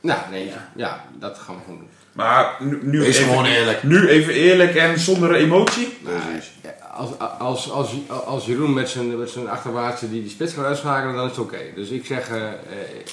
[0.00, 0.58] Nou, een eentje.
[0.76, 1.88] Ja, dat gaan we gewoon doen.
[2.12, 3.82] Maar nu, nu, Wees even, gewoon eerlijk.
[3.82, 5.98] nu even eerlijk en zonder emotie.
[6.02, 6.52] Precies.
[6.62, 7.90] Ja, Als, als, als,
[8.24, 11.40] als Jeroen met zijn, met zijn achterwaartse die, die spits gaat uitschakelen, dan is het
[11.40, 11.58] oké.
[11.74, 12.52] Dus ik zeg eh, eh,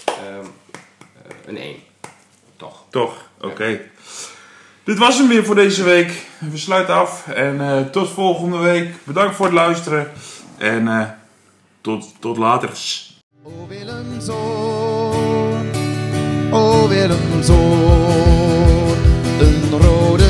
[0.06, 0.46] ehm,
[0.94, 1.76] eh, een 1.
[2.58, 2.84] Toch.
[2.90, 3.30] Toch?
[3.42, 3.80] Oké.
[4.90, 6.26] Dit was hem weer voor deze week.
[6.38, 7.28] We sluiten af.
[7.28, 8.94] En eh, tot volgende week.
[9.04, 10.12] Bedankt voor het luisteren.
[10.58, 11.06] En eh,
[11.82, 12.70] tot, tot later.
[13.44, 13.50] O
[16.52, 17.78] o Willemzoon,
[19.72, 20.28] rode